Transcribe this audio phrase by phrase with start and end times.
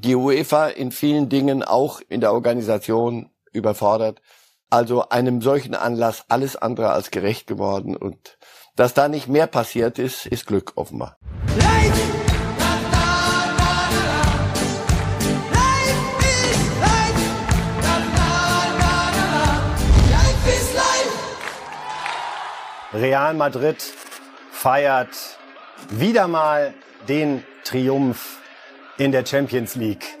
[0.00, 4.20] die UEFA in vielen Dingen auch in der Organisation überfordert.
[4.70, 8.38] Also einem solchen Anlass alles andere als gerecht geworden und
[8.76, 11.16] dass da nicht mehr passiert ist, ist Glück offenbar.
[22.92, 23.82] Real Madrid
[24.50, 25.38] feiert
[25.90, 26.72] wieder mal
[27.08, 28.37] den Triumph
[28.98, 30.18] in der Champions League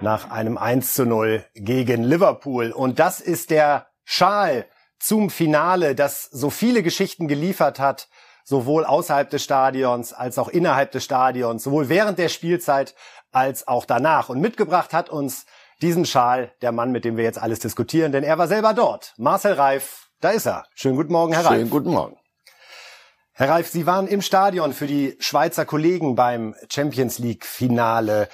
[0.00, 2.72] nach einem 1 zu 0 gegen Liverpool.
[2.72, 4.66] Und das ist der Schal
[4.98, 8.08] zum Finale, das so viele Geschichten geliefert hat,
[8.44, 12.96] sowohl außerhalb des Stadions als auch innerhalb des Stadions, sowohl während der Spielzeit
[13.30, 14.28] als auch danach.
[14.28, 15.46] Und mitgebracht hat uns
[15.80, 19.14] diesen Schal der Mann, mit dem wir jetzt alles diskutieren, denn er war selber dort.
[19.18, 20.64] Marcel Reif, da ist er.
[20.74, 21.54] Schönen guten Morgen, Herr Reif.
[21.54, 22.16] Schönen guten Morgen.
[23.38, 28.28] Herr Reif, Sie waren im Stadion für die Schweizer Kollegen beim Champions League Finale.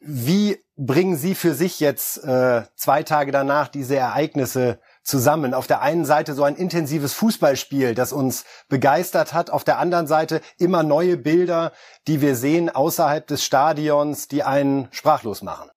[0.00, 5.52] Wie bringen Sie für sich jetzt äh, zwei Tage danach diese Ereignisse zusammen?
[5.52, 10.06] Auf der einen Seite so ein intensives Fußballspiel, das uns begeistert hat, auf der anderen
[10.06, 11.72] Seite immer neue Bilder,
[12.06, 15.68] die wir sehen außerhalb des Stadions, die einen sprachlos machen.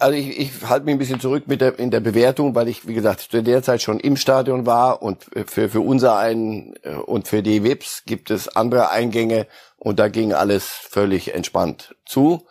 [0.00, 2.86] Also ich, ich halte mich ein bisschen zurück mit der, in der Bewertung, weil ich,
[2.86, 6.94] wie gesagt, zu der Zeit schon im Stadion war und für, für unser einen äh,
[6.94, 12.46] und für die WIPs gibt es andere Eingänge und da ging alles völlig entspannt zu.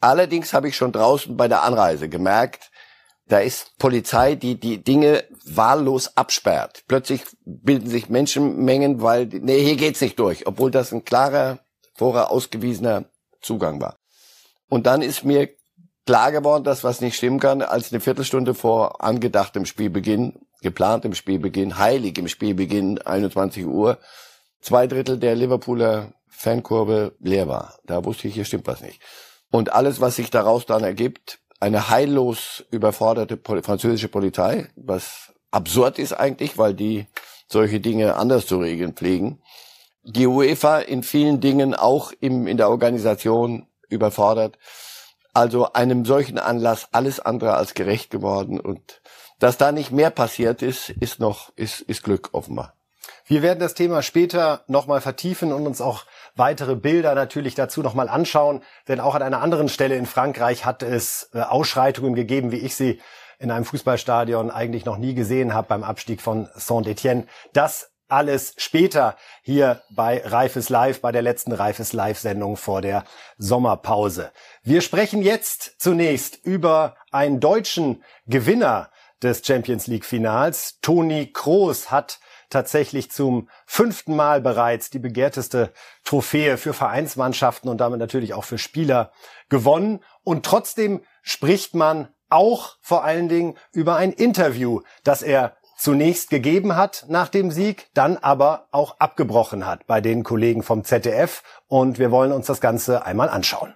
[0.00, 2.70] Allerdings habe ich schon draußen bei der Anreise gemerkt,
[3.28, 6.82] da ist Polizei, die die Dinge wahllos absperrt.
[6.88, 11.60] Plötzlich bilden sich Menschenmengen, weil, nee, hier geht's nicht durch, obwohl das ein klarer,
[11.94, 13.04] vorher ausgewiesener
[13.40, 13.98] Zugang war.
[14.68, 15.48] Und dann ist mir
[16.06, 21.78] klar geworden, dass was nicht stimmen kann, als eine Viertelstunde vor angedachtem Spielbeginn, geplantem Spielbeginn,
[21.78, 23.98] heiligem Spielbeginn, 21 Uhr,
[24.60, 27.78] zwei Drittel der Liverpooler Fankurve leer war.
[27.84, 29.00] Da wusste ich, hier stimmt was nicht.
[29.50, 36.14] Und alles, was sich daraus dann ergibt, eine heillos überforderte französische Polizei, was absurd ist
[36.14, 37.06] eigentlich, weil die
[37.46, 39.42] solche Dinge anders zu regeln pflegen.
[40.02, 44.56] Die UEFA in vielen Dingen auch im, in der Organisation überfordert
[45.32, 49.00] also einem solchen Anlass alles andere als gerecht geworden und
[49.38, 52.74] dass da nicht mehr passiert ist, ist noch, ist, ist Glück offenbar.
[53.26, 56.04] Wir werden das Thema später nochmal vertiefen und uns auch
[56.36, 60.82] weitere Bilder natürlich dazu nochmal anschauen, denn auch an einer anderen Stelle in Frankreich hat
[60.82, 63.00] es äh, Ausschreitungen gegeben, wie ich sie
[63.38, 67.26] in einem Fußballstadion eigentlich noch nie gesehen habe beim Abstieg von Saint-Etienne.
[67.54, 73.04] Das alles später hier bei Reifes Live, bei der letzten Reifes Live-Sendung vor der
[73.38, 74.32] Sommerpause.
[74.62, 78.90] Wir sprechen jetzt zunächst über einen deutschen Gewinner
[79.22, 80.78] des Champions League Finals.
[80.80, 85.72] Toni Kroos hat tatsächlich zum fünften Mal bereits die begehrteste
[86.04, 89.12] Trophäe für Vereinsmannschaften und damit natürlich auch für Spieler
[89.48, 90.00] gewonnen.
[90.24, 96.76] Und trotzdem spricht man auch vor allen Dingen über ein Interview, das er zunächst gegeben
[96.76, 101.42] hat nach dem Sieg, dann aber auch abgebrochen hat bei den Kollegen vom ZDF.
[101.68, 103.72] Und wir wollen uns das Ganze einmal anschauen.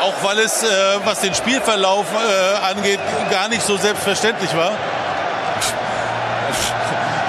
[0.00, 0.66] Auch weil es, äh,
[1.04, 3.00] was den Spielverlauf äh, angeht,
[3.30, 4.72] gar nicht so selbstverständlich war.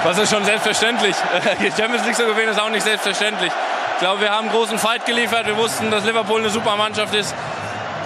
[0.04, 1.16] Was ist schon selbstverständlich?
[1.60, 3.50] Die Champions League zu gewinnen ist auch nicht selbstverständlich.
[3.94, 5.46] Ich glaube, wir haben einen großen Fight geliefert.
[5.46, 7.34] Wir wussten, dass Liverpool eine super Mannschaft ist.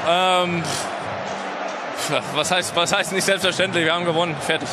[0.09, 0.65] Ähm,
[2.35, 3.85] was, heißt, was heißt nicht selbstverständlich?
[3.85, 4.35] Wir haben gewonnen.
[4.41, 4.69] Fertig.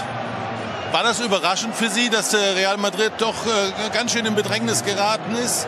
[0.91, 5.35] War das überraschend für Sie, dass Real Madrid doch äh, ganz schön in Bedrängnis geraten
[5.35, 5.67] ist?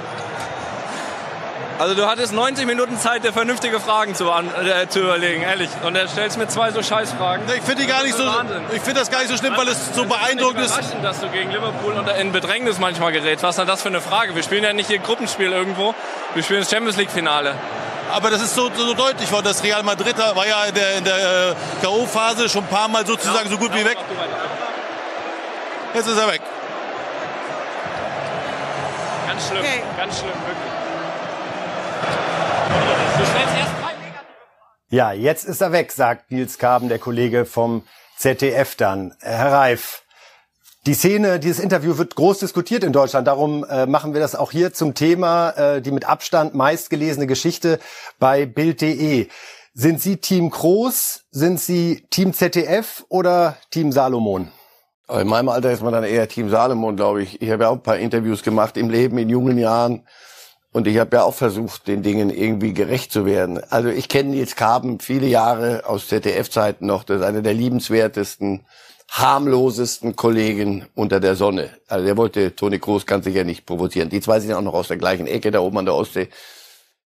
[1.80, 5.70] Also du hattest 90 Minuten Zeit, dir vernünftige Fragen zu, äh, zu überlegen, ehrlich.
[5.84, 7.46] Und er stellst mir zwei so Scheißfragen.
[7.56, 8.26] Ich finde gar nicht so.
[8.26, 8.62] Wahnsinn.
[8.74, 10.78] Ich finde das gar nicht so schlimm, weil es so beeindruckend ist.
[11.02, 13.44] dass du gegen Liverpool unter in Bedrängnis manchmal gerätst.
[13.44, 14.36] Was ist denn das für eine Frage?
[14.36, 15.96] Wir spielen ja nicht hier Gruppenspiel irgendwo.
[16.34, 17.56] Wir spielen das Champions League Finale.
[18.12, 19.46] Aber das ist so, so deutlich worden.
[19.46, 21.16] Das Real Madrid war ja in der, der
[21.52, 23.98] äh, K.O.-Phase schon ein paar Mal sozusagen ja, so gut wie weg.
[25.94, 26.42] Jetzt ist er weg.
[29.28, 29.82] Ganz schlimm, okay.
[29.98, 30.80] ganz schlimm, wirklich.
[34.92, 37.84] Ja, jetzt ist er weg, sagt Nils Kaben, der Kollege vom
[38.18, 39.16] ZDF dann.
[39.20, 40.04] Herr Reif,
[40.86, 43.28] die Szene, dieses Interview wird groß diskutiert in Deutschland.
[43.28, 47.80] Darum äh, machen wir das auch hier zum Thema, äh, die mit Abstand meistgelesene Geschichte
[48.18, 49.28] bei Bild.de.
[49.74, 51.26] Sind Sie Team Groß?
[51.32, 54.52] Sind Sie Team ZDF oder Team Salomon?
[55.10, 57.42] In meinem Alter ist man dann eher Team Salomon, glaube ich.
[57.42, 60.06] Ich habe ja auch ein paar Interviews gemacht im Leben in jungen Jahren.
[60.72, 63.60] Und ich habe ja auch versucht, den Dingen irgendwie gerecht zu werden.
[63.72, 67.04] Also ich kenne Nils Kaben viele Jahre aus ZDF-Zeiten noch.
[67.04, 68.68] Das ist einer der liebenswertesten,
[69.10, 71.72] harmlosesten Kollegen unter der Sonne.
[71.88, 74.10] Also der wollte Toni Kroos ganz sicher nicht provozieren.
[74.10, 76.30] Die zwei sind auch noch aus der gleichen Ecke da oben an der Ostsee.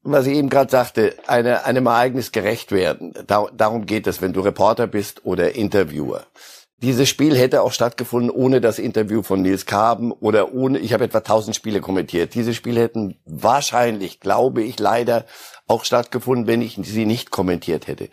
[0.04, 3.13] was ich eben gerade sagte, eine, einem Ereignis gerecht werden.
[3.28, 6.25] Da, darum geht es, wenn du Reporter bist oder Interviewer.
[6.81, 11.04] Dieses Spiel hätte auch stattgefunden ohne das Interview von Nils Kaben oder ohne, ich habe
[11.04, 12.34] etwa 1000 Spiele kommentiert.
[12.36, 15.26] Diese Spiele hätten wahrscheinlich, glaube ich, leider
[15.68, 18.10] auch stattgefunden, wenn ich sie nicht kommentiert hätte.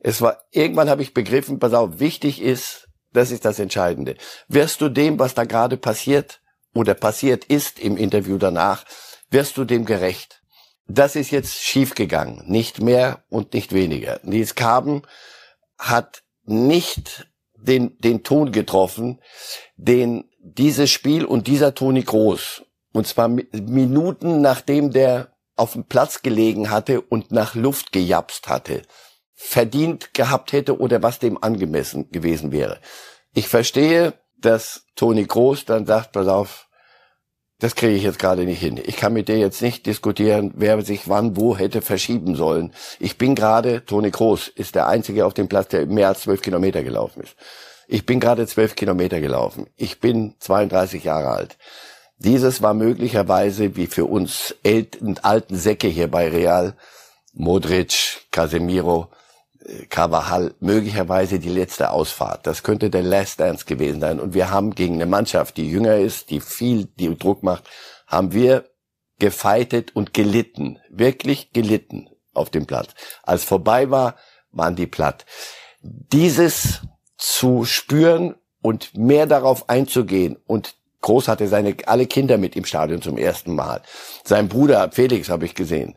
[0.00, 4.16] Es war, irgendwann habe ich begriffen, pass auf, wichtig ist, das ist das Entscheidende.
[4.48, 6.40] Wirst du dem, was da gerade passiert
[6.74, 8.84] oder passiert ist im Interview danach,
[9.30, 10.42] wirst du dem gerecht?
[10.88, 12.42] Das ist jetzt schiefgegangen.
[12.46, 14.18] Nicht mehr und nicht weniger.
[14.24, 15.02] Nils Kaben
[15.78, 17.27] hat nicht
[17.60, 19.20] den, den Ton getroffen,
[19.76, 22.62] den dieses Spiel und dieser Toni Groß,
[22.92, 28.82] und zwar Minuten nachdem der auf dem Platz gelegen hatte und nach Luft gejapst hatte,
[29.34, 32.80] verdient gehabt hätte oder was dem angemessen gewesen wäre.
[33.34, 36.67] Ich verstehe, dass Toni Groß dann sagt, pass auf,
[37.60, 38.80] das kriege ich jetzt gerade nicht hin.
[38.84, 42.72] Ich kann mit dir jetzt nicht diskutieren, wer sich wann wo hätte verschieben sollen.
[43.00, 46.40] Ich bin gerade, Toni Groß ist der Einzige auf dem Platz, der mehr als zwölf
[46.40, 47.34] Kilometer gelaufen ist.
[47.88, 49.66] Ich bin gerade zwölf Kilometer gelaufen.
[49.76, 51.56] Ich bin 32 Jahre alt.
[52.18, 54.54] Dieses war möglicherweise, wie für uns
[55.22, 56.74] alten Säcke hier bei Real,
[57.32, 59.08] Modric, Casemiro,
[59.88, 62.46] Carvajal möglicherweise die letzte Ausfahrt.
[62.46, 64.20] Das könnte der Last Dance gewesen sein.
[64.20, 67.64] Und wir haben gegen eine Mannschaft, die jünger ist, die viel, die Druck macht,
[68.06, 68.64] haben wir
[69.18, 70.78] gefeitet und gelitten.
[70.90, 72.90] Wirklich gelitten auf dem Platz.
[73.22, 74.16] Als vorbei war,
[74.52, 75.26] waren die platt.
[75.82, 76.82] Dieses
[77.16, 83.00] zu spüren und mehr darauf einzugehen und Groß hatte seine alle Kinder mit im Stadion
[83.00, 83.82] zum ersten Mal.
[84.24, 85.94] Sein Bruder Felix habe ich gesehen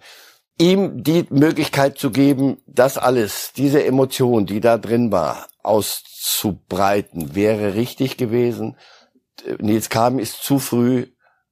[0.62, 7.74] ihm die Möglichkeit zu geben, das alles, diese Emotion, die da drin war, auszubreiten, wäre
[7.74, 8.78] richtig gewesen.
[9.58, 11.08] Nils Kamen ist zu früh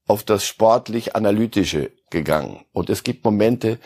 [0.08, 2.66] auf das sportlich-analytische gegangen.
[2.72, 3.80] Und es gibt Momente,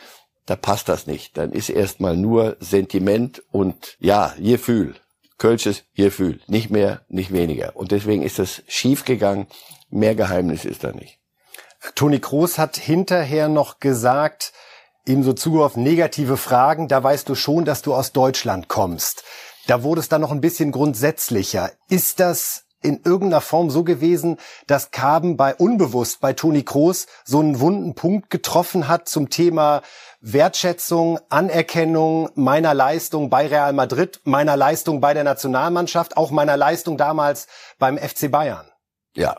[0.45, 1.37] da passt das nicht.
[1.37, 4.95] Dann ist erstmal nur Sentiment und ja, Gefühl.
[5.37, 6.41] Kölsches Gefühl.
[6.47, 7.75] Nicht mehr, nicht weniger.
[7.75, 9.47] Und deswegen ist das schief gegangen.
[9.89, 11.17] Mehr Geheimnis ist da nicht.
[11.95, 14.53] Toni Kroos hat hinterher noch gesagt,
[15.05, 19.23] ihm so zugeworfen, negative Fragen, da weißt du schon, dass du aus Deutschland kommst.
[19.67, 21.71] Da wurde es dann noch ein bisschen grundsätzlicher.
[21.89, 27.39] Ist das in irgendeiner Form so gewesen, dass Kaben bei unbewusst bei Toni Kroos so
[27.39, 29.81] einen wunden Punkt getroffen hat zum Thema
[30.19, 36.97] Wertschätzung, Anerkennung meiner Leistung bei Real Madrid, meiner Leistung bei der Nationalmannschaft, auch meiner Leistung
[36.97, 37.47] damals
[37.79, 38.65] beim FC Bayern?
[39.15, 39.37] Ja,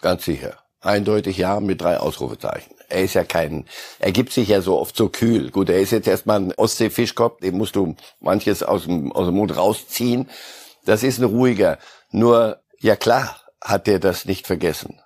[0.00, 0.63] ganz sicher.
[0.84, 3.66] Eindeutig ja mit drei Ausrufezeichen er ist ja kein,
[3.98, 5.50] er gibt sich ja so oft so kühl.
[5.50, 9.34] Gut, er ist jetzt erstmal ein Ostseefischkopf, dem musst du manches aus dem, aus dem
[9.34, 10.30] Mund rausziehen.
[10.84, 11.78] Das ist ein ruhiger.
[12.10, 15.00] Nur, ja klar, hat er das nicht vergessen.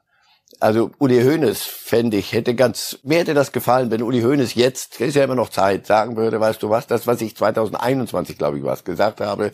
[0.60, 5.00] Also Uli Hoeneß fände ich, hätte ganz, mir hätte das gefallen, wenn Uli Hoeneß jetzt,
[5.00, 8.58] ist ja immer noch Zeit, sagen würde, weißt du was, das, was ich 2021, glaube
[8.58, 9.52] ich, was gesagt habe,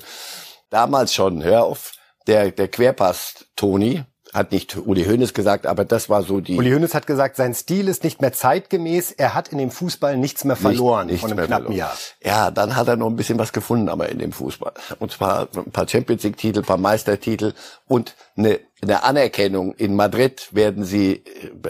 [0.71, 1.93] damals schon, hör auf,
[2.27, 4.03] der, der Querpass Toni,
[4.35, 6.57] hat nicht Uli Hoeneß gesagt, aber das war so die.
[6.59, 9.13] Uli Hoeneß hat gesagt, sein Stil ist nicht mehr zeitgemäß.
[9.13, 11.77] Er hat in dem Fußball nichts mehr verloren nicht, von einem knappen verloren.
[11.77, 11.97] Jahr.
[12.23, 14.73] Ja, dann hat er noch ein bisschen was gefunden, aber in dem Fußball.
[14.99, 17.55] Und zwar ein paar Champions League Titel, ein paar Meistertitel
[17.87, 19.73] und eine, eine Anerkennung.
[19.75, 21.23] In Madrid werden sie,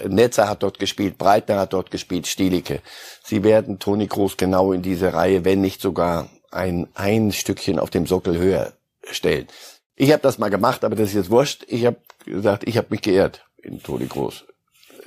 [0.09, 2.81] Netzer hat dort gespielt, Breitner hat dort gespielt, Stielicke.
[3.23, 7.91] Sie werden Toni Kroos genau in diese Reihe, wenn nicht sogar ein, ein Stückchen auf
[7.91, 8.73] dem Sockel höher
[9.11, 9.49] stellen.
[9.97, 11.65] Ich habe das mal gemacht, aber das ist jetzt wurscht.
[11.69, 14.45] Ich habe gesagt, ich habe mich geehrt in Toni Groß,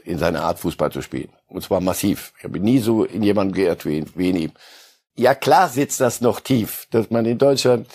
[0.06, 1.30] in seiner Art Fußball zu spielen.
[1.48, 2.34] Und zwar massiv.
[2.38, 4.52] Ich habe nie so in jemanden geehrt wie, wie in ihm.
[5.16, 7.88] Ja klar sitzt das noch tief, dass man in Deutschland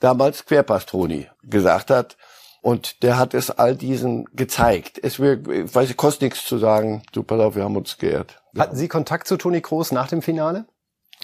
[0.00, 2.16] damals Querpass-Toni gesagt hat.
[2.62, 4.98] Und der hat es all diesen gezeigt.
[5.02, 7.02] Es wird, ich weiß, es kostet nichts zu sagen.
[7.12, 8.42] Du, pass auf, wir haben uns geehrt.
[8.58, 10.66] Hatten Sie Kontakt zu Toni Kroos nach dem Finale?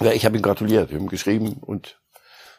[0.00, 2.00] Ja, ich habe ihm gratuliert, wir haben geschrieben und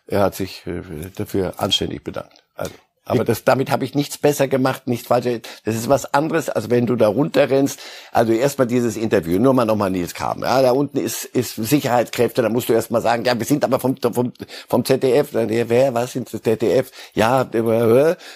[0.06, 0.82] er hat sich äh,
[1.16, 2.44] dafür anständig bedankt.
[2.56, 2.74] Also.
[3.06, 5.42] Aber das, damit habe ich nichts besser gemacht, nichts falsch.
[5.66, 7.80] Das ist was anderes, als wenn du da runterrennst.
[8.14, 10.42] Also erstmal dieses Interview, nur mal nochmal Nils Kam.
[10.42, 13.80] Ja, da unten ist, ist Sicherheitskräfte, da musst du erstmal sagen, ja, wir sind aber
[13.80, 14.32] vom, vom,
[14.70, 15.32] vom ZDF.
[15.32, 16.92] Dann, ja, wer, was sind das ZDF?
[17.14, 17.42] Ja,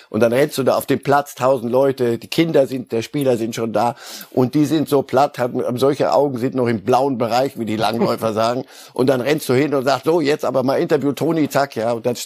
[0.10, 3.38] und dann rennst du da auf dem Platz, tausend Leute, die Kinder sind, der Spieler
[3.38, 3.96] sind schon da
[4.32, 7.66] und die sind so platt, haben, haben solche Augen, sind noch im blauen Bereich, wie
[7.66, 8.66] die Langläufer sagen.
[8.94, 11.94] Und dann rennst du hin und sagst, so, jetzt aber mal Interview, Toni, zack, ja,
[11.94, 12.18] und dann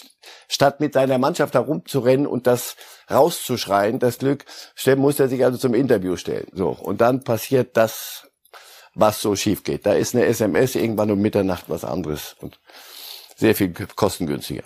[0.48, 2.76] statt mit seiner Mannschaft herumzurennen und das
[3.10, 4.44] rauszuschreien, das Glück,
[4.96, 6.48] muss er sich also zum Interview stellen.
[6.52, 6.70] So.
[6.70, 8.26] Und dann passiert das,
[8.94, 9.86] was so schief geht.
[9.86, 12.58] Da ist eine SMS irgendwann um Mitternacht was anderes und
[13.36, 14.64] sehr viel kostengünstiger.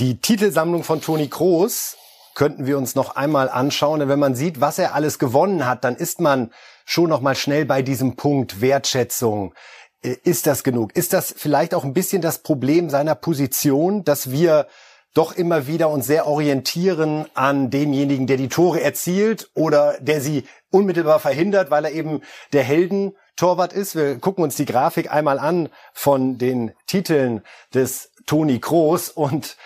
[0.00, 1.96] Die Titelsammlung von Toni Kroos
[2.34, 4.08] könnten wir uns noch einmal anschauen.
[4.08, 6.52] Wenn man sieht, was er alles gewonnen hat, dann ist man
[6.84, 9.54] schon noch mal schnell bei diesem Punkt Wertschätzung,
[10.02, 10.96] Äh, ist das genug?
[10.96, 14.66] Ist das vielleicht auch ein bisschen das Problem seiner Position, dass wir
[15.14, 20.44] doch immer wieder uns sehr orientieren an demjenigen, der die Tore erzielt oder der sie
[20.70, 22.22] unmittelbar verhindert, weil er eben
[22.52, 23.96] der Heldentorwart ist.
[23.96, 27.42] Wir gucken uns die Grafik einmal an von den Titeln
[27.74, 29.56] des Toni Kroos und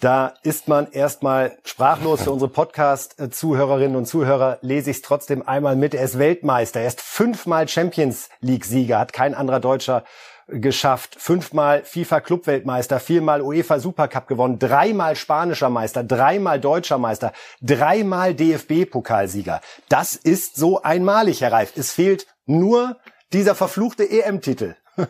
[0.00, 4.56] da ist man erstmal sprachlos für unsere Podcast-Zuhörerinnen und Zuhörer.
[4.62, 5.92] Lese ich es trotzdem einmal mit.
[5.92, 6.80] Er ist Weltmeister.
[6.80, 8.98] Er ist fünfmal Champions League-Sieger.
[8.98, 10.04] Hat kein anderer Deutscher
[10.52, 11.16] geschafft.
[11.18, 19.60] Fünfmal FIFA Clubweltmeister, viermal UEFA Supercup gewonnen, dreimal spanischer Meister, dreimal deutscher Meister, dreimal DFB-Pokalsieger.
[19.88, 21.72] Das ist so einmalig, Herr Reif.
[21.76, 22.96] Es fehlt nur
[23.32, 24.76] dieser verfluchte EM-Titel.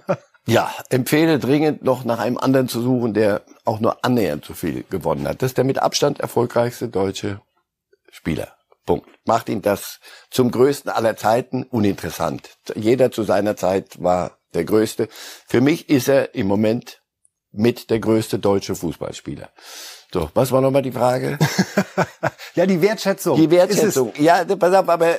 [0.46, 4.84] Ja, empfehle dringend noch nach einem anderen zu suchen, der auch nur annähernd so viel
[4.88, 5.42] gewonnen hat.
[5.42, 7.40] Das ist der mit Abstand erfolgreichste deutsche
[8.10, 8.48] Spieler.
[8.86, 9.08] Punkt.
[9.26, 12.56] Macht ihn das zum größten aller Zeiten uninteressant.
[12.74, 15.08] Jeder zu seiner Zeit war der größte.
[15.46, 17.00] Für mich ist er im Moment
[17.52, 19.50] mit der größte deutsche Fußballspieler.
[20.12, 21.38] So, was war nochmal die Frage?
[22.56, 23.36] ja, die Wertschätzung.
[23.36, 24.12] Die Wertschätzung.
[24.18, 25.16] Ja, pass auf, aber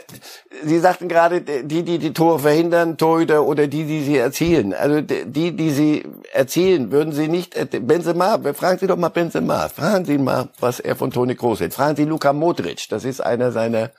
[0.64, 4.74] Sie sagten gerade, die, die die Tore verhindern, Torhüter oder die, die sie erzielen.
[4.74, 9.70] Also die, die sie erzielen, würden Sie nicht, äh, Benzema, fragen Sie doch mal Benzema,
[9.70, 11.74] fragen Sie mal, was er von Toni Kroos hält.
[11.74, 13.92] Fragen Sie Luka Modric, das ist einer seiner,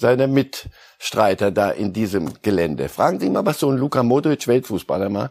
[0.00, 2.88] seiner Mitstreiter da in diesem Gelände.
[2.88, 5.30] Fragen Sie mal, was so ein Luka Modric, Weltfußballer mal,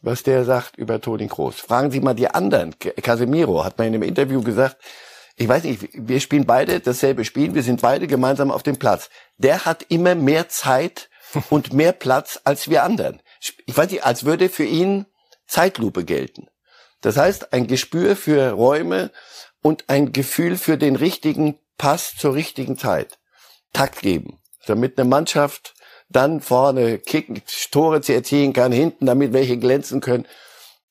[0.00, 1.60] was der sagt über Toni Kroos.
[1.60, 2.74] Fragen Sie mal die anderen.
[2.78, 4.76] Casemiro hat mal in einem Interview gesagt,
[5.36, 9.10] ich weiß nicht, wir spielen beide dasselbe Spiel, wir sind beide gemeinsam auf dem Platz.
[9.36, 11.10] Der hat immer mehr Zeit
[11.50, 13.20] und mehr Platz als wir anderen.
[13.66, 15.04] Ich weiß nicht, als würde für ihn
[15.46, 16.48] Zeitlupe gelten.
[17.02, 19.10] Das heißt, ein Gespür für Räume
[19.62, 23.18] und ein Gefühl für den richtigen Pass zur richtigen Zeit.
[23.76, 25.74] Takt geben, damit eine Mannschaft
[26.08, 30.26] dann vorne kicken, Tore zu erzielen kann, hinten damit welche glänzen können.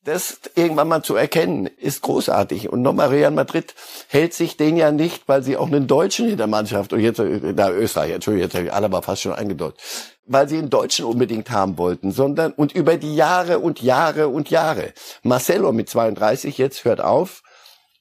[0.04, 2.70] Das irgendwann mal zu erkennen, ist großartig.
[2.70, 3.74] Und nochmal, Real Madrid
[4.08, 7.20] hält sich den ja nicht, weil sie auch einen Deutschen in der Mannschaft, und jetzt,
[7.20, 9.82] da Österreich, Entschuldigung, jetzt habe ich alle mal fast schon eingedeutet,
[10.28, 14.52] weil sie einen Deutschen unbedingt haben wollten, sondern, und über die Jahre und Jahre und
[14.52, 14.94] Jahre.
[15.24, 17.42] Marcelo mit 32 jetzt hört auf.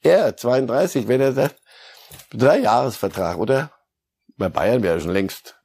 [0.02, 1.56] Er, 32, wenn er sagt,
[2.34, 3.70] drei Jahresvertrag, oder?
[4.36, 5.56] Bei Bayern wäre schon längst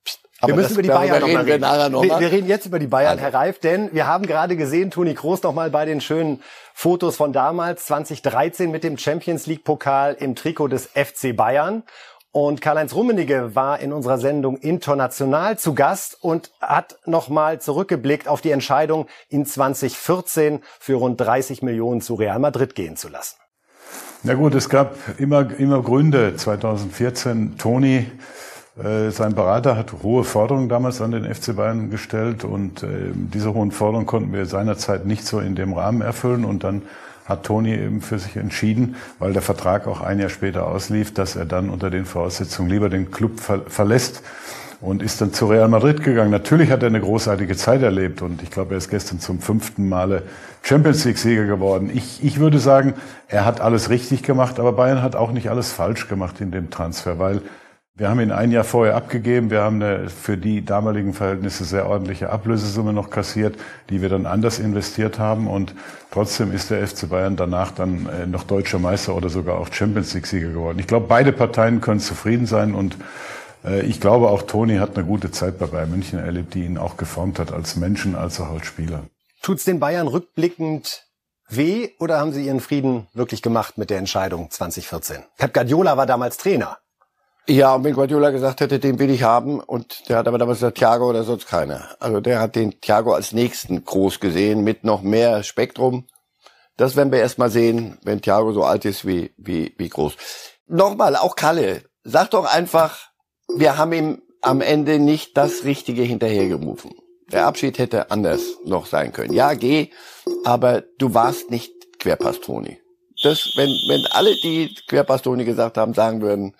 [0.41, 1.61] aber wir müssen über die Bayern noch reden.
[1.61, 4.55] Wir, noch wir, wir, reden jetzt über die Bayern, Herr Reif, denn wir haben gerade
[4.55, 6.41] gesehen, Toni Kroos noch mal bei den schönen
[6.73, 11.83] Fotos von damals, 2013 mit dem Champions League Pokal im Trikot des FC Bayern.
[12.31, 18.39] Und Karl-Heinz Rummenigge war in unserer Sendung international zu Gast und hat nochmal zurückgeblickt auf
[18.39, 23.37] die Entscheidung, ihn 2014 für rund 30 Millionen zu Real Madrid gehen zu lassen.
[24.21, 26.35] Na gut, es gab immer, immer Gründe.
[26.35, 28.11] 2014 Toni
[29.09, 33.71] sein Berater hat hohe Forderungen damals an den FC Bayern gestellt und äh, diese hohen
[33.71, 36.83] Forderungen konnten wir seinerzeit nicht so in dem Rahmen erfüllen und dann
[37.25, 41.35] hat Toni eben für sich entschieden, weil der Vertrag auch ein Jahr später auslief, dass
[41.35, 44.23] er dann unter den Voraussetzungen lieber den Club ver verlässt
[44.81, 46.31] und ist dann zu Real Madrid gegangen.
[46.31, 49.89] Natürlich hat er eine großartige Zeit erlebt und ich glaube, er ist gestern zum fünften
[49.89, 50.23] Male
[50.63, 51.91] Champions League Sieger geworden.
[51.93, 52.93] Ich, ich würde sagen,
[53.27, 56.69] er hat alles richtig gemacht, aber Bayern hat auch nicht alles falsch gemacht in dem
[56.69, 57.41] Transfer, weil
[57.99, 59.51] wir haben ihn ein Jahr vorher abgegeben.
[59.51, 63.57] Wir haben eine für die damaligen Verhältnisse sehr ordentliche Ablösesumme noch kassiert,
[63.89, 65.47] die wir dann anders investiert haben.
[65.47, 65.75] Und
[66.09, 70.13] trotzdem ist der FC Bayern danach dann äh, noch deutscher Meister oder sogar auch Champions
[70.13, 70.79] League Sieger geworden.
[70.79, 72.95] Ich glaube, beide Parteien können zufrieden sein und
[73.65, 76.77] äh, ich glaube auch Toni hat eine gute Zeit bei Bayern München erlebt, die ihn
[76.77, 79.03] auch geformt hat als Menschen, als auch als Spieler.
[79.41, 81.05] Tut's den Bayern rückblickend
[81.49, 85.17] weh oder haben sie ihren Frieden wirklich gemacht mit der Entscheidung 2014?
[85.37, 86.77] Pep Guardiola war damals Trainer.
[87.49, 90.59] Ja, und wenn Guardiola gesagt hätte, den will ich haben, und der hat aber damals
[90.59, 91.95] gesagt, Thiago oder sonst keiner.
[91.99, 96.05] Also der hat den Thiago als nächsten groß gesehen, mit noch mehr Spektrum.
[96.77, 100.13] Das werden wir erst mal sehen, wenn Thiago so alt ist wie, wie, wie groß.
[100.67, 103.09] Nochmal, auch Kalle, sag doch einfach,
[103.55, 106.91] wir haben ihm am Ende nicht das Richtige hinterhergerufen.
[107.31, 109.33] Der Abschied hätte anders noch sein können.
[109.33, 109.89] Ja, geh,
[110.45, 112.79] aber du warst nicht Querpastoni.
[113.23, 116.55] Das, wenn, wenn alle, die Querpastoni gesagt haben, sagen würden,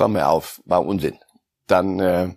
[0.00, 1.18] komm mir auf, war Unsinn.
[1.66, 2.30] Dann äh,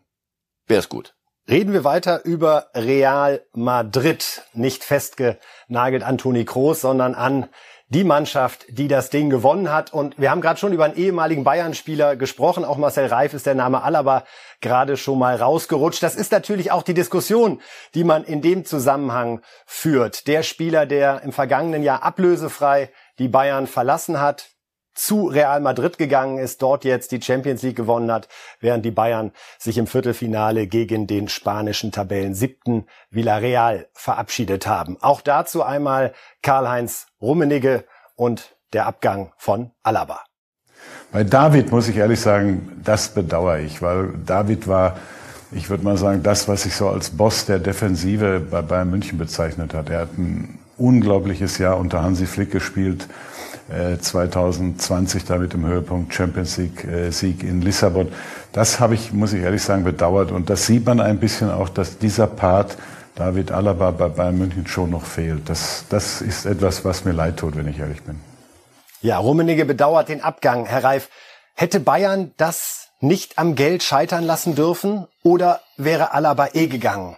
[0.68, 1.16] wäre es gut.
[1.50, 4.42] Reden wir weiter über Real Madrid.
[4.52, 7.48] Nicht festgenagelt an Toni Kroos, sondern an
[7.88, 9.94] die Mannschaft, die das Ding gewonnen hat.
[9.94, 12.66] Und wir haben gerade schon über einen ehemaligen Bayern-Spieler gesprochen.
[12.66, 14.26] Auch Marcel Reif ist der Name Alaba
[14.60, 16.04] gerade schon mal rausgerutscht.
[16.04, 17.62] Das ist natürlich auch die Diskussion,
[17.94, 20.28] die man in dem Zusammenhang führt.
[20.28, 24.50] Der Spieler, der im vergangenen Jahr ablösefrei die Bayern verlassen hat,
[24.94, 28.28] zu Real Madrid gegangen ist, dort jetzt die Champions League gewonnen hat,
[28.60, 34.98] während die Bayern sich im Viertelfinale gegen den spanischen Tabellen siebten Villarreal verabschiedet haben.
[35.02, 37.86] Auch dazu einmal Karl-Heinz Rummenigge
[38.16, 40.22] und der Abgang von Alaba.
[41.12, 44.98] Bei David muss ich ehrlich sagen, das bedauere ich, weil David war,
[45.52, 49.18] ich würde mal sagen, das, was ich so als Boss der Defensive bei Bayern München
[49.18, 49.90] bezeichnet hat.
[49.90, 53.08] Er hat ein unglaubliches Jahr unter Hansi Flick gespielt
[53.70, 58.12] 2020 äh, damit im Höhepunkt Champions League äh, Sieg in Lissabon.
[58.52, 60.32] Das habe ich, muss ich ehrlich sagen, bedauert.
[60.32, 62.78] Und das sieht man ein bisschen auch, dass dieser Part
[63.16, 65.48] David Alaba bei Bayern München schon noch fehlt.
[65.50, 68.20] Das, das ist etwas, was mir leid tut, wenn ich ehrlich bin.
[69.02, 70.66] Ja, Rummenigge bedauert den Abgang.
[70.66, 71.10] Herr Reif,
[71.56, 77.18] hätte Bayern das nicht am Geld scheitern lassen dürfen oder wäre Alaba eh gegangen,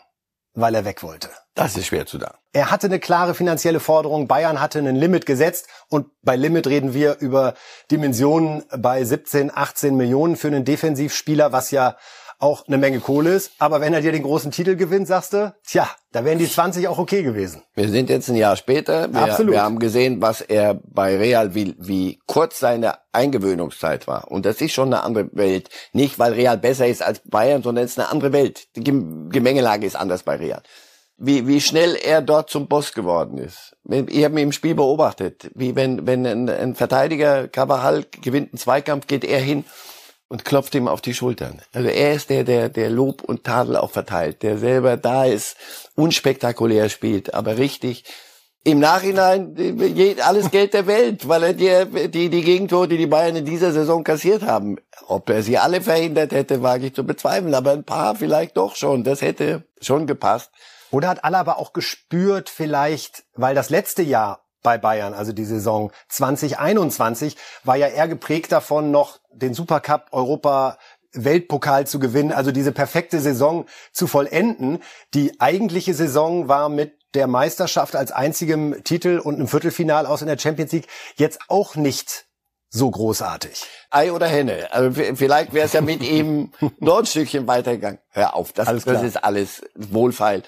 [0.54, 1.30] weil er weg wollte?
[1.56, 2.38] Das ist schwer zu sagen.
[2.52, 4.28] Er hatte eine klare finanzielle Forderung.
[4.28, 5.68] Bayern hatte ein Limit gesetzt.
[5.90, 7.54] Und bei Limit reden wir über
[7.90, 11.96] Dimensionen bei 17, 18 Millionen für einen Defensivspieler, was ja
[12.40, 13.54] auch eine Menge Kohle ist.
[13.60, 16.90] Aber wenn er dir den großen Titel gewinnt, sagst du, tja, da wären die 20
[16.90, 17.62] auch okay gewesen.
[17.74, 19.14] Wir sind jetzt ein Jahr später.
[19.14, 19.54] Wir, Absolut.
[19.54, 24.30] wir haben gesehen, was er bei Real, wie, wie kurz seine Eingewöhnungszeit war.
[24.30, 25.70] Und das ist schon eine andere Welt.
[25.94, 28.68] Nicht, weil Real besser ist als Bayern, sondern es ist eine andere Welt.
[28.76, 30.62] Die Gemengelage ist anders bei Real
[31.18, 33.76] wie, wie schnell er dort zum Boss geworden ist.
[33.90, 38.60] Ich habe ihn im Spiel beobachtet, wie wenn, wenn ein, ein Verteidiger Cavajal gewinnt einen
[38.60, 39.64] Zweikampf, geht er hin
[40.28, 41.62] und klopft ihm auf die Schultern.
[41.74, 45.56] Also er ist der, der, der Lob und Tadel auch verteilt, der selber da ist,
[45.96, 48.04] unspektakulär spielt, aber richtig.
[48.68, 49.56] Im Nachhinein
[50.24, 53.72] alles Geld der Welt, weil er die, die, die Gegentore, die die Bayern in dieser
[53.72, 57.84] Saison kassiert haben, ob er sie alle verhindert hätte, wage ich zu bezweifeln, aber ein
[57.84, 59.04] paar vielleicht doch schon.
[59.04, 60.50] Das hätte schon gepasst.
[60.92, 65.92] Oder hat Alaba auch gespürt vielleicht, weil das letzte Jahr bei Bayern, also die Saison
[66.10, 70.78] 2021, war ja eher geprägt davon, noch den Supercup Europa
[71.14, 74.80] Weltpokal zu gewinnen, also diese perfekte Saison zu vollenden.
[75.14, 80.28] Die eigentliche Saison war mit der Meisterschaft als einzigem Titel und einem Viertelfinal aus in
[80.28, 82.26] der Champions League jetzt auch nicht
[82.70, 83.64] so großartig.
[83.90, 84.68] Ei oder Henne.
[84.72, 88.00] Also vielleicht wäre es ja mit ihm noch ein Stückchen weitergegangen.
[88.10, 90.44] Hör auf, das, das ist alles wohlfeil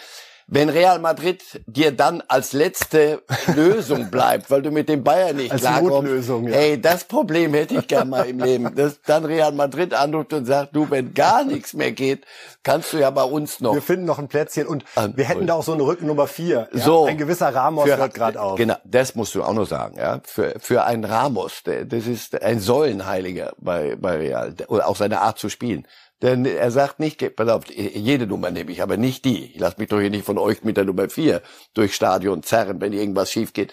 [0.47, 3.21] wenn Real Madrid dir dann als letzte
[3.53, 6.51] Lösung bleibt, weil du mit dem Bayern nicht als klarkommst, ja.
[6.51, 10.45] ey, das Problem hätte ich gern mal im Leben, dass dann Real Madrid anruft und
[10.45, 12.25] sagt, du, wenn gar nichts mehr geht,
[12.63, 13.73] kannst du ja bei uns noch.
[13.73, 16.69] Wir finden noch ein Plätzchen und wir hätten da auch so eine Rückennummer vier.
[16.71, 16.79] Ja?
[16.79, 17.05] So.
[17.05, 18.57] Ein gewisser Ramos für, hört gerade auf.
[18.57, 20.21] Genau, das musst du auch noch sagen, ja.
[20.23, 25.19] Für, für einen Ramos, der, das ist ein Säulenheiliger bei, bei Real, oder auch seine
[25.19, 25.85] Art zu spielen.
[26.21, 29.53] Denn er sagt nicht, pass auf, jede Nummer nehme ich, aber nicht die.
[29.53, 32.81] Ich lasse mich doch hier nicht von euch mit der Nummer vier durch Stadion zerren,
[32.81, 33.71] wenn irgendwas schief geht.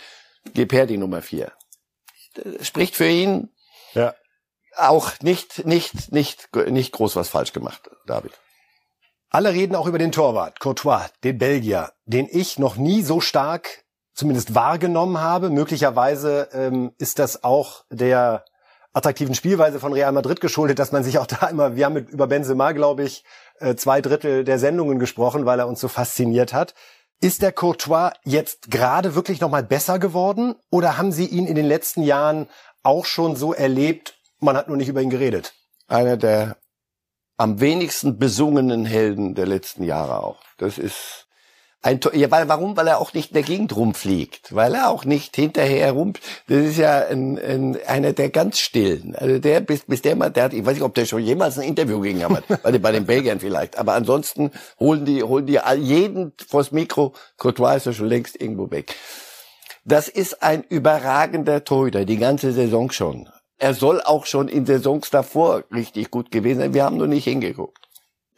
[0.52, 1.52] Gib her die Nummer vier.
[2.34, 3.48] Das spricht für ihn
[3.94, 4.14] ja.
[4.76, 8.32] auch nicht, nicht, nicht, nicht groß was falsch gemacht, David.
[9.30, 13.84] Alle reden auch über den Torwart, Courtois, den Belgier, den ich noch nie so stark
[14.12, 15.50] zumindest wahrgenommen habe.
[15.50, 18.44] Möglicherweise ähm, ist das auch der
[18.94, 22.10] attraktiven Spielweise von Real Madrid geschuldet, dass man sich auch da immer, wir haben mit,
[22.10, 23.24] über Benzema, glaube ich,
[23.58, 26.74] äh, zwei Drittel der Sendungen gesprochen, weil er uns so fasziniert hat.
[27.20, 31.66] Ist der Courtois jetzt gerade wirklich nochmal besser geworden oder haben Sie ihn in den
[31.66, 32.48] letzten Jahren
[32.82, 35.54] auch schon so erlebt, man hat nur nicht über ihn geredet?
[35.88, 36.56] Einer der
[37.36, 40.40] am wenigsten besungenen Helden der letzten Jahre auch.
[40.58, 41.23] Das ist
[41.84, 42.78] ein, ja, weil, warum?
[42.78, 46.14] Weil er auch nicht in der Gegend rumfliegt, weil er auch nicht hinterher rum.
[46.48, 49.14] Das ist ja ein, ein, einer der ganz stillen.
[49.14, 51.58] Also der, bis, bis der mal, der hat, ich weiß nicht, ob der schon jemals
[51.58, 53.76] ein Interview gegen hat, bei, bei den Belgiern vielleicht.
[53.76, 57.12] Aber ansonsten holen die, holen die all jeden vors Mikro.
[57.36, 58.94] Courtois ist ja schon längst irgendwo weg.
[59.84, 63.28] Das ist ein überragender Torhüter, die ganze Saison schon.
[63.58, 66.72] Er soll auch schon in Saisons davor richtig gut gewesen sein.
[66.72, 67.83] Wir haben nur nicht hingeguckt.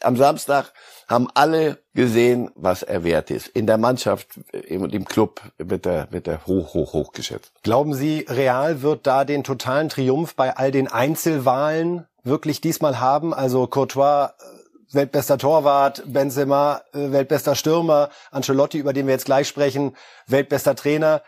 [0.06, 0.72] Am Samstag
[1.08, 3.48] haben alle gesehen, was er wert ist.
[3.48, 4.28] In der Mannschaft
[4.70, 7.52] und im Club wird er, wird er hoch, hoch, hoch geschätzt.
[7.64, 13.34] Glauben Sie, Real wird da den totalen Triumph bei all den Einzelwahlen wirklich diesmal haben?
[13.34, 19.48] Also Courtois, äh, weltbester Torwart, Benzema, äh, weltbester Stürmer, Ancelotti, über den wir jetzt gleich
[19.48, 19.96] sprechen,
[20.28, 21.22] weltbester Trainer.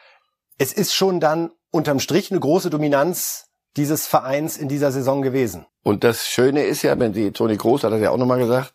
[0.56, 5.66] Es ist schon dann unterm Strich eine große Dominanz dieses Vereins in dieser Saison gewesen.
[5.88, 8.74] Und das Schöne ist ja, wenn die Toni Groß hat das ja auch nochmal gesagt,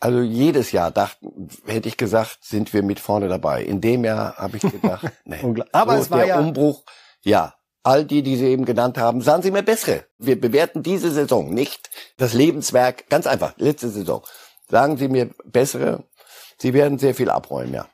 [0.00, 3.62] also jedes Jahr dachten, hätte ich gesagt, sind wir mit vorne dabei.
[3.62, 5.36] In dem Jahr habe ich gedacht, nee.
[5.72, 6.84] Aber so es war der ja Umbruch,
[7.22, 7.52] ja.
[7.82, 10.06] All die, die Sie eben genannt haben, sagen Sie mir bessere.
[10.16, 14.22] Wir bewerten diese Saison nicht das Lebenswerk, ganz einfach, letzte Saison.
[14.70, 16.04] Sagen Sie mir bessere.
[16.56, 17.88] Sie werden sehr viel abräumen, ja.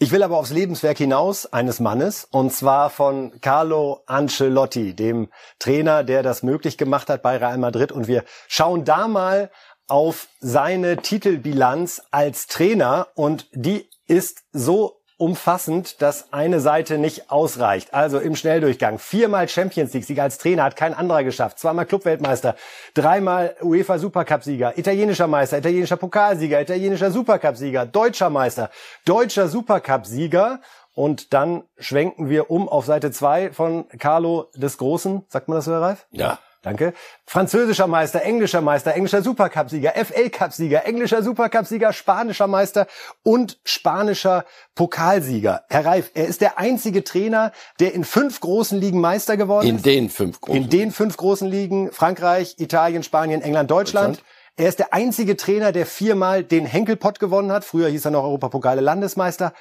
[0.00, 5.28] Ich will aber aufs Lebenswerk hinaus eines Mannes, und zwar von Carlo Ancelotti, dem
[5.60, 7.92] Trainer, der das möglich gemacht hat bei Real Madrid.
[7.92, 9.52] Und wir schauen da mal
[9.86, 17.94] auf seine Titelbilanz als Trainer und die ist so umfassend, dass eine Seite nicht ausreicht.
[17.94, 18.98] Also im Schnelldurchgang.
[18.98, 21.58] Viermal Champions League-Sieger als Trainer hat kein anderer geschafft.
[21.58, 22.56] Zweimal Clubweltmeister,
[22.94, 28.70] dreimal UEFA Supercup-Sieger, italienischer Meister, italienischer Pokalsieger, italienischer Supercup-Sieger, deutscher Meister,
[29.04, 30.60] deutscher Supercup-Sieger.
[30.94, 35.24] Und dann schwenken wir um auf Seite zwei von Carlo des Großen.
[35.28, 36.06] Sagt man das so, Herr Reif?
[36.10, 36.38] Ja.
[36.64, 36.94] Danke.
[37.26, 42.86] Französischer Meister, englischer Meister, englischer Supercup-Sieger, FA-Cup-Sieger, englischer Supercup-Sieger, spanischer Meister
[43.22, 45.64] und spanischer Pokalsieger.
[45.68, 49.76] Herr Reif, er ist der einzige Trainer, der in fünf großen Ligen Meister geworden In
[49.76, 49.84] ist.
[49.84, 50.62] den fünf großen.
[50.62, 54.16] In den fünf großen Ligen Frankreich, Italien, Spanien, England, Deutschland.
[54.16, 54.30] Deutschland.
[54.56, 57.64] Er ist der einzige Trainer, der viermal den Henkelpott gewonnen hat.
[57.64, 59.52] Früher hieß er noch Europapokale Landesmeister.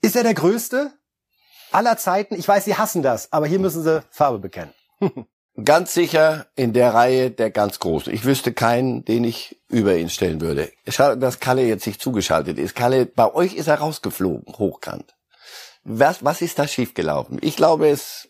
[0.00, 0.92] Ist er der größte
[1.72, 2.34] aller Zeiten?
[2.34, 4.72] Ich weiß, Sie hassen das, aber hier müssen Sie Farbe bekennen.
[5.64, 8.12] Ganz sicher in der Reihe der ganz Großen.
[8.12, 10.70] Ich wüsste keinen, den ich über ihn stellen würde.
[10.88, 12.74] Schade, dass Kalle jetzt nicht zugeschaltet ist.
[12.74, 15.14] Kalle, bei euch ist er rausgeflogen, hochkant.
[15.82, 17.38] Was, was ist da schiefgelaufen?
[17.40, 18.28] Ich glaube es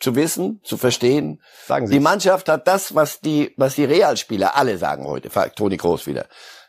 [0.00, 1.42] zu wissen, zu verstehen.
[1.66, 2.00] Sagen Sie die.
[2.00, 5.30] Mannschaft hat das, was die, was die Realspieler alle sagen heute.
[5.30, 6.26] Fragt Toni Groß wieder.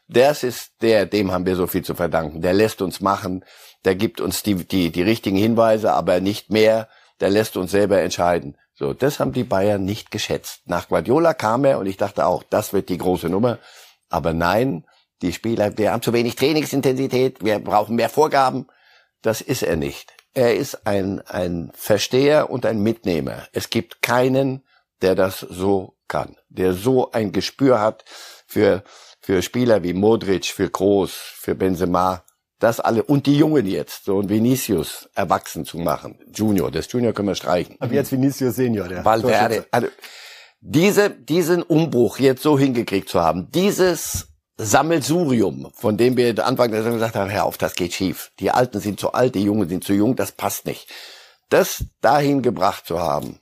[0.07, 2.41] Das ist der, dem haben wir so viel zu verdanken.
[2.41, 3.43] Der lässt uns machen.
[3.85, 6.89] Der gibt uns die, die, die richtigen Hinweise, aber nicht mehr.
[7.21, 8.57] Der lässt uns selber entscheiden.
[8.77, 10.63] So, das haben die Bayern nicht geschätzt.
[10.65, 13.57] Nach Guardiola kam er und ich dachte auch, das wird die große Nummer.
[14.09, 14.85] Aber nein,
[15.21, 18.67] die Spieler, wir haben zu wenig Trainingsintensität, wir brauchen mehr Vorgaben.
[19.21, 20.13] Das ist er nicht.
[20.33, 23.47] Er ist ein, ein Versteher und ein Mitnehmer.
[23.53, 24.65] Es gibt keinen,
[25.01, 28.03] der das so kann, der so ein Gespür hat
[28.45, 28.83] für,
[29.21, 32.24] für Spieler wie Modric, für Kroos, für Benzema.
[32.59, 36.19] Das alle und die Jungen jetzt, so ein Vinicius erwachsen zu machen.
[36.33, 37.75] Junior, das Junior können wir streichen.
[37.79, 39.65] Aber jetzt Vinicius Senior, der Valverde.
[39.71, 39.87] Also,
[40.61, 46.81] diese, diesen Umbruch jetzt so hingekriegt zu haben, dieses Sammelsurium, von dem wir Anfang der
[46.81, 48.31] Saison gesagt haben, hör auf, das geht schief.
[48.39, 50.89] Die Alten sind zu alt, die Jungen sind zu jung, das passt nicht.
[51.49, 53.39] Das dahin gebracht zu haben,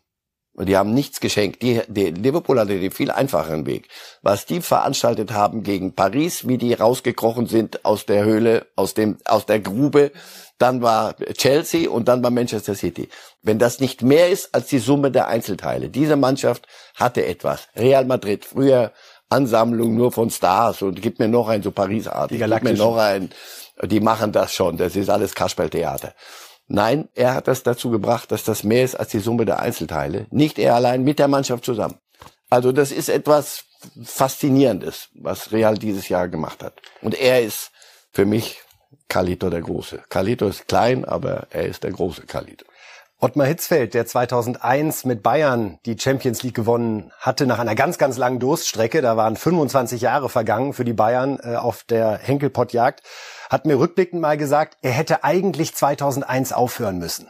[0.54, 1.62] und die haben nichts geschenkt.
[1.62, 3.88] Die, die Liverpool hatte den viel einfacheren Weg.
[4.22, 9.18] Was die veranstaltet haben gegen Paris, wie die rausgekrochen sind aus der Höhle, aus dem,
[9.26, 10.12] aus der Grube,
[10.60, 13.10] dann war Chelsea und dann war Manchester City.
[13.42, 15.90] Wenn das nicht mehr ist als die Summe der Einzelteile.
[15.90, 17.68] Diese Mannschaft hatte etwas.
[17.76, 18.94] Real Madrid, früher
[19.30, 22.40] Ansammlung nur von Stars und gib mir noch ein so Paris-artig.
[22.40, 23.32] Gib mir noch ein,
[23.84, 24.78] die machen das schon.
[24.78, 26.14] Das ist alles Kasperltheater.
[26.68, 30.28] Nein, er hat das dazu gebracht, dass das mehr ist als die Summe der Einzelteile.
[30.32, 31.98] Nicht er allein, mit der Mannschaft zusammen.
[32.50, 33.66] Also das ist etwas
[34.04, 36.82] Faszinierendes, was Real dieses Jahr gemacht hat.
[37.02, 37.72] Und er ist
[38.12, 38.62] für mich
[39.10, 40.04] Carlito der Große.
[40.10, 42.66] Carlito ist klein, aber er ist der große Carlito.
[43.20, 48.18] Ottmar Hitzfeld, der 2001 mit Bayern die Champions League gewonnen hatte, nach einer ganz, ganz
[48.18, 53.02] langen Durststrecke, da waren 25 Jahre vergangen für die Bayern äh, auf der Henkelpottjagd,
[53.50, 57.30] hat mir rückblickend mal gesagt, er hätte eigentlich 2001 aufhören müssen.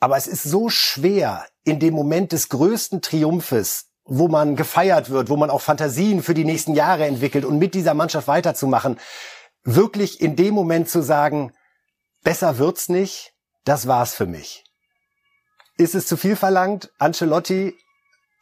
[0.00, 5.30] Aber es ist so schwer, in dem Moment des größten Triumphes, wo man gefeiert wird,
[5.30, 9.00] wo man auch Fantasien für die nächsten Jahre entwickelt und mit dieser Mannschaft weiterzumachen,
[9.64, 11.52] wirklich in dem Moment zu sagen,
[12.22, 13.32] besser wird's nicht,
[13.64, 14.64] das war's für mich.
[15.76, 17.76] Ist es zu viel verlangt, Ancelotti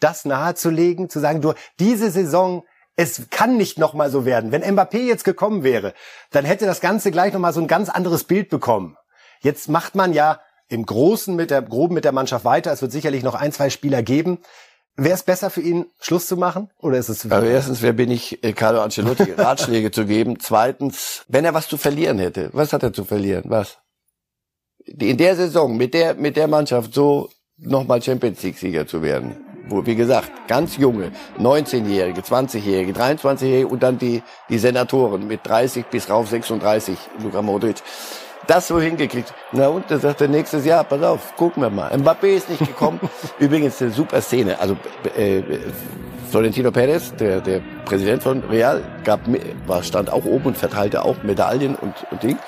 [0.00, 2.64] das nahezulegen, zu sagen, du, diese Saison,
[2.96, 4.52] es kann nicht nochmal so werden.
[4.52, 5.94] Wenn Mbappé jetzt gekommen wäre,
[6.30, 8.96] dann hätte das Ganze gleich nochmal so ein ganz anderes Bild bekommen.
[9.40, 12.72] Jetzt macht man ja im Großen mit der Groben mit der Mannschaft weiter.
[12.72, 14.38] Es wird sicherlich noch ein, zwei Spieler geben.
[14.96, 16.70] Wäre es besser für ihn, Schluss zu machen?
[16.78, 17.30] Oder ist es?
[17.30, 20.38] Also erstens, wer bin ich, äh, Carlo Ancelotti, Ratschläge zu geben?
[20.38, 23.44] Zweitens, wenn er was zu verlieren hätte, was hat er zu verlieren?
[23.46, 23.78] Was?
[24.86, 29.43] In der Saison mit der mit der Mannschaft so nochmal Champions League Sieger zu werden,
[29.68, 35.86] wo wie gesagt ganz junge, 19-jährige, 20-jährige, 23-jährige und dann die die Senatoren mit 30
[35.86, 37.76] bis rauf 36, Luka Modric.
[38.46, 39.32] Das so hingekriegt.
[39.52, 41.90] Na und, da sagt er nächstes Jahr, pass auf, gucken wir mal.
[41.92, 43.00] Mbappé ist nicht gekommen.
[43.38, 44.60] Übrigens eine super Szene.
[44.60, 44.76] Also
[45.16, 45.42] äh,
[46.30, 49.20] Florentino Perez, der, der Präsident von Real, gab,
[49.66, 52.38] war, stand auch oben und verteilte auch Medaillen und, und Ding.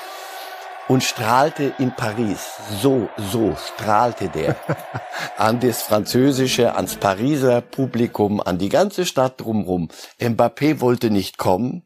[0.89, 2.47] Und strahlte in Paris,
[2.81, 4.57] so, so strahlte der
[5.37, 9.89] an das französische, ans Pariser Publikum, an die ganze Stadt drumrum.
[10.21, 11.83] Mbappé wollte nicht kommen.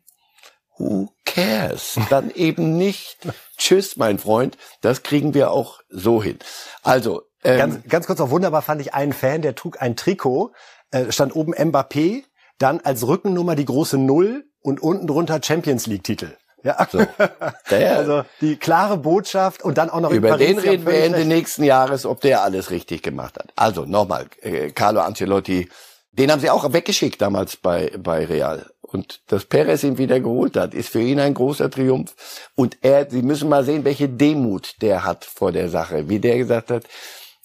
[0.76, 1.98] Who cares?
[2.10, 3.16] Dann eben nicht.
[3.56, 4.58] Tschüss, mein Freund.
[4.82, 6.38] Das kriegen wir auch so hin.
[6.82, 10.52] Also, ähm, Ganz, ganz kurz noch wunderbar fand ich einen Fan, der trug ein Trikot,
[10.90, 12.24] äh, stand oben Mbappé,
[12.58, 16.36] dann als Rückennummer die große Null und unten drunter Champions League Titel.
[16.62, 16.86] Ja.
[16.90, 16.98] So.
[17.70, 21.64] Der, also die klare Botschaft und dann auch noch über den reden wir Ende nächsten
[21.64, 23.52] Jahres, ob der alles richtig gemacht hat.
[23.56, 25.68] Also nochmal, äh, Carlo Ancelotti,
[26.12, 30.56] den haben sie auch weggeschickt damals bei bei Real und dass Perez ihn wieder geholt
[30.56, 32.14] hat, ist für ihn ein großer Triumph.
[32.56, 36.38] Und er, Sie müssen mal sehen, welche Demut der hat vor der Sache, wie der
[36.38, 36.84] gesagt hat.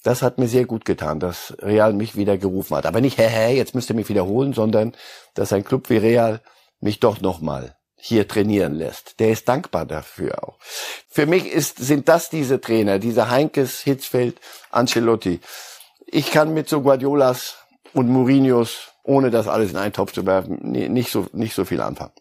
[0.02, 2.86] Das hat mir sehr gut getan, dass Real mich wieder gerufen hat.
[2.86, 4.92] Aber nicht, hä, hä, jetzt müsst ihr mich wiederholen, sondern
[5.34, 6.40] dass ein Club wie Real
[6.80, 9.18] mich doch nochmal hier trainieren lässt.
[9.20, 10.58] Der ist dankbar dafür auch.
[11.08, 14.38] Für mich ist, sind das diese Trainer, diese Heinkes, Hitzfeld,
[14.70, 15.40] Ancelotti.
[16.06, 17.56] Ich kann mit so Guardiolas
[17.92, 21.80] und Mourinhos ohne das alles in einen Topf zu werfen, nicht so, nicht so viel
[21.80, 22.12] anfangen.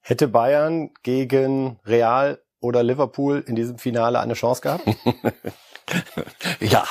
[0.00, 4.84] Hätte Bayern gegen Real oder Liverpool in diesem Finale eine Chance gehabt?
[6.60, 6.84] ja,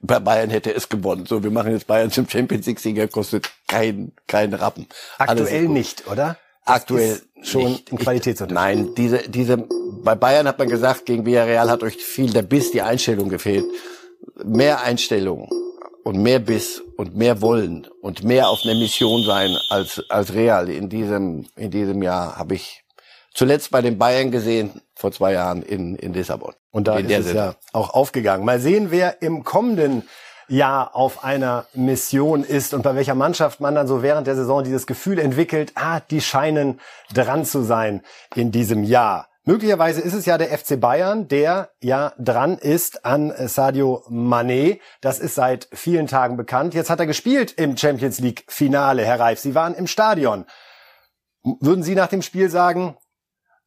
[0.00, 1.26] bei Bayern hätte es gewonnen.
[1.26, 4.86] So, wir machen jetzt Bayern zum Champions League Sieger, kostet kein, kein Rappen.
[5.18, 6.38] Aktuell nicht, oder?
[6.70, 7.92] Aktuell schon nicht.
[7.92, 8.54] ein Qualitätsunterschied.
[8.54, 9.56] Nein, diese, diese,
[10.02, 13.64] bei Bayern hat man gesagt, gegen Villarreal hat euch viel der Biss, die Einstellung gefehlt.
[14.44, 15.48] Mehr Einstellung
[16.04, 20.68] und mehr Biss und mehr wollen und mehr auf einer Mission sein als als Real
[20.68, 22.84] in diesem in diesem Jahr habe ich
[23.34, 26.54] zuletzt bei den Bayern gesehen vor zwei Jahren in in Lissabon.
[26.70, 28.44] Und da ist es ja auch aufgegangen.
[28.44, 30.02] Mal sehen, wer im kommenden
[30.50, 34.64] Jahr auf einer Mission ist und bei welcher Mannschaft man dann so während der Saison
[34.64, 36.80] dieses Gefühl entwickelt, ah, die scheinen
[37.14, 38.02] dran zu sein
[38.34, 39.28] in diesem Jahr.
[39.44, 44.80] Möglicherweise ist es ja der FC Bayern, der ja dran ist an Sadio Mané.
[45.00, 46.74] Das ist seit vielen Tagen bekannt.
[46.74, 49.38] Jetzt hat er gespielt im Champions League Finale, Herr Reif.
[49.38, 50.44] Sie waren im Stadion.
[51.42, 52.96] Würden Sie nach dem Spiel sagen,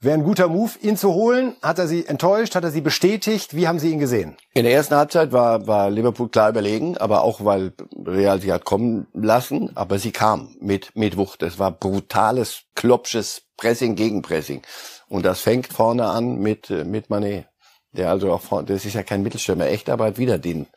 [0.04, 1.56] wäre ein guter Move, ihn zu holen?
[1.62, 2.56] Hat er Sie enttäuscht?
[2.56, 3.56] Hat er Sie bestätigt?
[3.56, 4.36] Wie haben Sie ihn gesehen?
[4.54, 7.74] In der ersten Halbzeit war, war Liverpool klar überlegen, aber auch weil
[8.06, 11.44] Real sie hat kommen lassen, aber sie kam mit, mit Wucht.
[11.44, 14.62] Es war brutales, klopsches Pressing gegen Pressing.
[15.08, 17.46] Und das fängt vorne an mit, äh, mit Mané.
[17.92, 20.68] Der also auch vorne, das ist ja kein Mittelstürmer, echt, aber hat wieder den,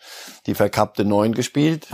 [0.46, 1.88] die verkappte Neun gespielt.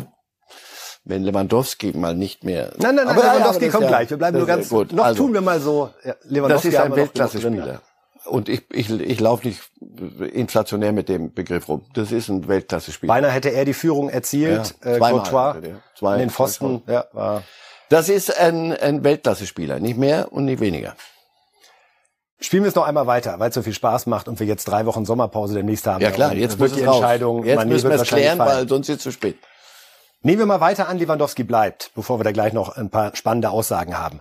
[1.05, 2.73] Wenn Lewandowski mal nicht mehr.
[2.79, 4.11] Nein, nein, nein, aber, Lewandowski kommt ja, gleich.
[4.11, 4.93] Wir bleiben nur ganz gut.
[4.93, 5.91] Noch also, tun wir mal so.
[6.05, 7.81] Ja, Lewandowski das ist ein Weltklasse-Spieler.
[8.25, 9.61] Und ich, ich, ich laufe nicht
[10.33, 11.85] inflationär mit dem Begriff rum.
[11.95, 13.13] Das ist ein Weltklasse-Spieler.
[13.13, 14.77] Beinahe hätte er die Führung erzielt.
[14.85, 15.57] Ja, äh, Courtois,
[15.99, 16.83] zwei, in den Pfosten.
[16.87, 17.43] Ja, war.
[17.89, 19.81] Das ist ein, ein Weltklasse-Spieler.
[19.81, 20.95] Nicht mehr und nicht weniger.
[22.39, 24.67] Spielen wir es noch einmal weiter, weil es so viel Spaß macht und wir jetzt
[24.67, 26.01] drei Wochen Sommerpause demnächst haben.
[26.01, 27.45] Ja klar, jetzt wird die Entscheidung.
[27.45, 29.37] Jetzt müssen wir es klären, weil sonst ist es zu spät.
[30.25, 33.51] Nehmen wir mal weiter an, Lewandowski bleibt, bevor wir da gleich noch ein paar spannende
[33.51, 34.21] Aussagen haben.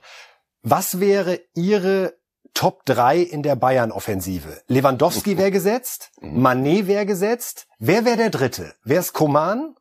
[0.63, 2.15] Was wäre Ihre
[2.55, 4.63] Top 3 in der Bayern-Offensive?
[4.67, 6.43] Lewandowski wäre gesetzt, mhm.
[6.43, 7.67] Mané wäre gesetzt.
[7.77, 8.73] Wer wäre der Dritte?
[8.83, 9.75] Wer ist Koman?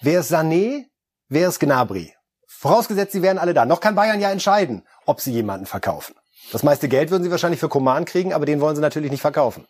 [0.00, 0.84] Wer ist Sané?
[1.28, 2.14] Wer ist Gnabry?
[2.46, 3.66] Vorausgesetzt, sie wären alle da.
[3.66, 6.14] Noch kann Bayern ja entscheiden, ob sie jemanden verkaufen.
[6.52, 9.22] Das meiste Geld würden sie wahrscheinlich für Coman kriegen, aber den wollen sie natürlich nicht
[9.22, 9.66] verkaufen.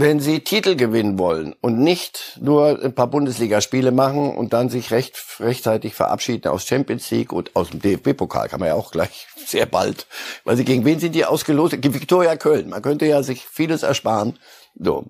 [0.00, 4.92] Wenn sie Titel gewinnen wollen und nicht nur ein paar Bundesligaspiele machen und dann sich
[4.92, 9.26] recht, rechtzeitig verabschieden aus Champions League und aus dem DFB-Pokal, kann man ja auch gleich
[9.44, 10.06] sehr bald.
[10.44, 11.82] Weil sie gegen wen sind die ausgelost?
[11.82, 12.68] Viktoria Köln.
[12.68, 14.38] Man könnte ja sich vieles ersparen.
[14.78, 15.06] So.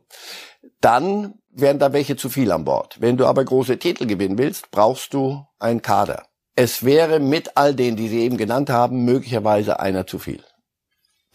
[0.80, 2.96] Dann wären da welche zu viel an Bord.
[2.98, 6.24] Wenn du aber große Titel gewinnen willst, brauchst du einen Kader.
[6.56, 10.42] Es wäre mit all denen, die Sie eben genannt haben, möglicherweise einer zu viel.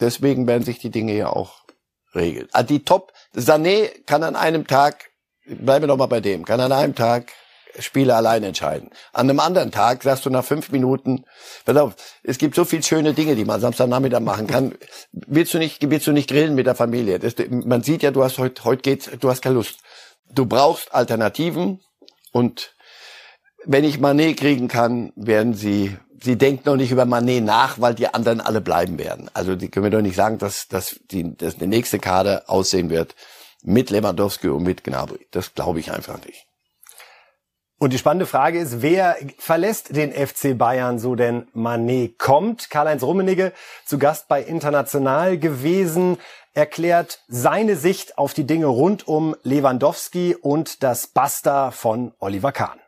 [0.00, 1.64] Deswegen werden sich die Dinge ja auch
[2.14, 2.48] regeln.
[2.52, 5.10] Also die Top, Sané kann an einem Tag,
[5.46, 7.32] bleiben wir noch mal bei dem, kann an einem Tag
[7.78, 8.90] Spiele allein entscheiden.
[9.12, 11.24] An einem anderen Tag sagst du nach fünf Minuten,
[11.64, 14.74] pass auf, es gibt so viele schöne Dinge, die man Samstagnachmittag machen kann.
[15.12, 17.18] Willst du nicht, willst du nicht grillen mit der Familie?
[17.18, 19.80] Das, man sieht ja, du hast heute, heute geht's, du hast keine Lust.
[20.32, 21.80] Du brauchst Alternativen
[22.32, 22.74] und
[23.64, 27.94] wenn ich Manet kriegen kann, werden sie sie denkt noch nicht über Manet nach, weil
[27.94, 29.30] die anderen alle bleiben werden.
[29.34, 32.90] Also die können wir doch nicht sagen, dass, dass, die, dass der nächste Kader aussehen
[32.90, 33.14] wird
[33.62, 35.26] mit Lewandowski und mit Gnabry.
[35.30, 36.46] Das glaube ich einfach nicht.
[37.78, 42.70] Und die spannende Frage ist, wer verlässt den FC Bayern, so denn Manet kommt?
[42.70, 43.52] Karl-Heinz Rummenigge,
[43.84, 46.18] zu Gast bei International gewesen,
[46.54, 52.78] erklärt seine Sicht auf die Dinge rund um Lewandowski und das Basta von Oliver Kahn.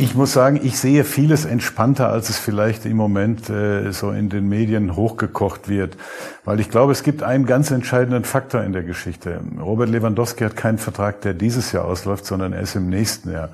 [0.00, 4.28] Ich muss sagen, ich sehe vieles entspannter, als es vielleicht im Moment äh, so in
[4.28, 5.96] den Medien hochgekocht wird.
[6.44, 9.40] Weil ich glaube, es gibt einen ganz entscheidenden Faktor in der Geschichte.
[9.60, 13.48] Robert Lewandowski hat keinen Vertrag, der dieses Jahr ausläuft, sondern erst im nächsten Jahr.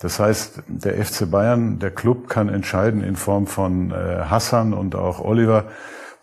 [0.00, 3.94] Das heißt, der FC Bayern, der Club kann entscheiden in Form von äh,
[4.28, 5.64] Hassan und auch Oliver,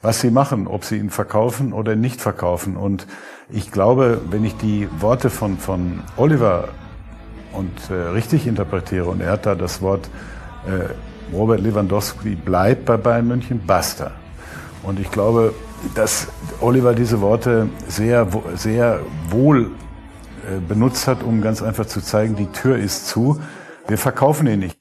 [0.03, 2.77] was sie machen, ob sie ihn verkaufen oder nicht verkaufen.
[2.77, 3.07] Und
[3.49, 6.69] ich glaube, wenn ich die Worte von, von Oliver
[7.55, 10.09] und äh, richtig interpretiere, und er hat da das Wort
[10.65, 10.93] äh,
[11.33, 14.11] Robert Lewandowski bleibt bei Bayern München, basta.
[14.83, 15.53] Und ich glaube,
[15.95, 16.27] dass
[16.61, 19.71] Oliver diese Worte sehr, sehr wohl
[20.45, 23.39] äh, benutzt hat, um ganz einfach zu zeigen, die Tür ist zu.
[23.87, 24.79] Wir verkaufen ihn nicht.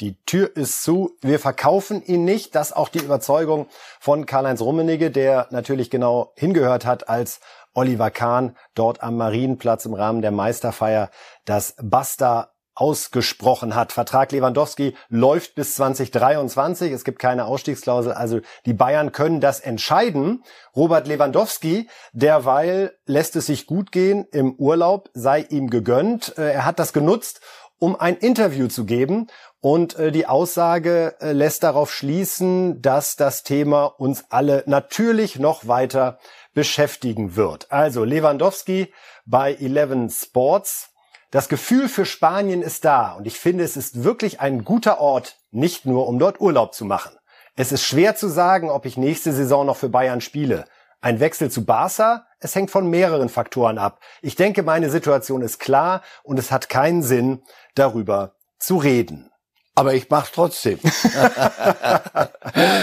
[0.00, 1.16] Die Tür ist zu.
[1.20, 2.54] Wir verkaufen ihn nicht.
[2.54, 3.66] Das auch die Überzeugung
[4.00, 7.40] von Karl-Heinz Rummenigge, der natürlich genau hingehört hat, als
[7.74, 11.10] Oliver Kahn dort am Marienplatz im Rahmen der Meisterfeier
[11.44, 13.92] das Basta ausgesprochen hat.
[13.92, 16.90] Vertrag Lewandowski läuft bis 2023.
[16.92, 18.12] Es gibt keine Ausstiegsklausel.
[18.12, 20.42] Also die Bayern können das entscheiden.
[20.74, 26.36] Robert Lewandowski, derweil lässt es sich gut gehen im Urlaub, sei ihm gegönnt.
[26.38, 27.40] Äh, er hat das genutzt,
[27.78, 29.26] um ein Interview zu geben.
[29.60, 35.68] Und äh, die Aussage äh, lässt darauf schließen, dass das Thema uns alle natürlich noch
[35.68, 36.18] weiter
[36.54, 37.70] beschäftigen wird.
[37.70, 38.92] Also Lewandowski
[39.24, 40.92] bei Eleven Sports
[41.32, 45.38] das Gefühl für Spanien ist da und ich finde, es ist wirklich ein guter Ort,
[45.50, 47.16] nicht nur um dort Urlaub zu machen.
[47.56, 50.66] Es ist schwer zu sagen, ob ich nächste Saison noch für Bayern spiele.
[51.00, 54.00] Ein Wechsel zu Barca, es hängt von mehreren Faktoren ab.
[54.20, 57.42] Ich denke, meine Situation ist klar und es hat keinen Sinn,
[57.74, 59.31] darüber zu reden.
[59.74, 60.78] Aber ich mach's trotzdem.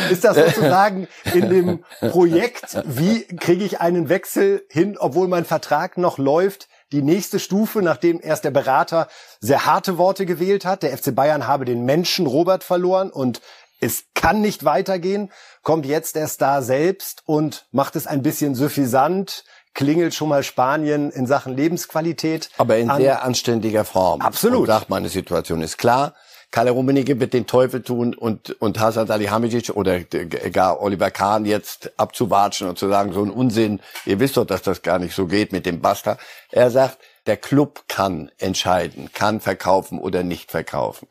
[0.10, 5.98] ist das sozusagen in dem Projekt, wie kriege ich einen Wechsel hin, obwohl mein Vertrag
[5.98, 9.08] noch läuft, die nächste Stufe, nachdem erst der Berater
[9.40, 10.82] sehr harte Worte gewählt hat.
[10.82, 13.42] Der FC Bayern habe den Menschen Robert verloren und
[13.80, 19.46] es kann nicht weitergehen, kommt jetzt der Star selbst und macht es ein bisschen suffisant,
[19.74, 22.50] klingelt schon mal Spanien in Sachen Lebensqualität.
[22.58, 23.00] Aber in an.
[23.00, 24.22] sehr anständiger Form.
[24.22, 24.62] Absolut.
[24.62, 26.16] Und sagt, meine Situation ist klar.
[26.52, 31.92] Kalle Rummenigge wird den Teufel tun und, und Hasan Salihamidzic oder gar Oliver Kahn jetzt
[31.98, 35.28] abzuwatschen und zu sagen, so ein Unsinn, ihr wisst doch, dass das gar nicht so
[35.28, 36.18] geht mit dem Basta.
[36.52, 41.08] Er sagt, der Club kann entscheiden, kann verkaufen oder nicht verkaufen.